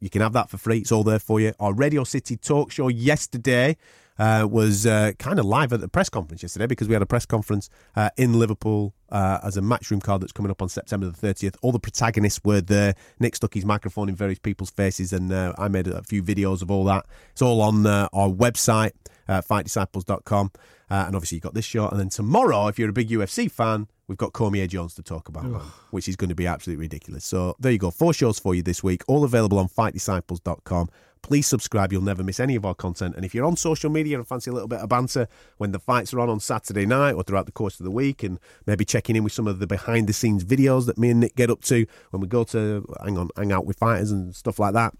[0.00, 0.78] You can have that for free.
[0.78, 1.52] It's all there for you.
[1.60, 3.76] Our Radio City talk show yesterday
[4.18, 7.06] uh, was uh, kind of live at the press conference yesterday because we had a
[7.06, 11.08] press conference uh, in Liverpool uh, as a matchroom card that's coming up on September
[11.08, 11.56] the 30th.
[11.62, 12.94] All the protagonists were there.
[13.18, 16.62] Nick stuck his microphone in various people's faces, and uh, I made a few videos
[16.62, 17.06] of all that.
[17.32, 18.92] It's all on uh, our website,
[19.28, 20.50] uh, fightdisciples.com.
[20.88, 21.88] Uh, and obviously, you've got this show.
[21.88, 25.28] And then tomorrow, if you're a big UFC fan, we've got Cormier Jones to talk
[25.28, 25.44] about,
[25.90, 27.24] which is going to be absolutely ridiculous.
[27.24, 27.90] So there you go.
[27.90, 30.88] Four shows for you this week, all available on fightdisciples.com.
[31.26, 31.92] Please subscribe.
[31.92, 33.16] You'll never miss any of our content.
[33.16, 35.80] And if you're on social media and fancy a little bit of banter when the
[35.80, 38.84] fights are on on Saturday night or throughout the course of the week, and maybe
[38.84, 41.50] checking in with some of the behind the scenes videos that me and Nick get
[41.50, 44.72] up to when we go to hang on, hang out with fighters and stuff like
[44.74, 44.94] that,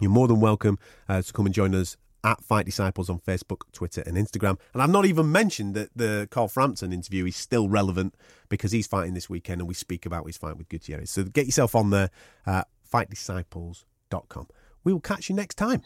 [0.00, 0.78] you're more than welcome
[1.08, 4.58] uh, to come and join us at Fight Disciples on Facebook, Twitter, and Instagram.
[4.74, 8.16] And I've not even mentioned that the Carl Frampton interview is still relevant
[8.50, 11.10] because he's fighting this weekend and we speak about his fight with Gutierrez.
[11.10, 12.10] So get yourself on there,
[12.46, 14.48] uh, fightdisciples.com.
[14.88, 15.82] We will catch you next time.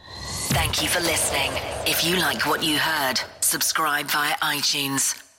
[0.50, 1.50] Thank you for listening.
[1.88, 5.32] If you like what you heard, subscribe via iTunes.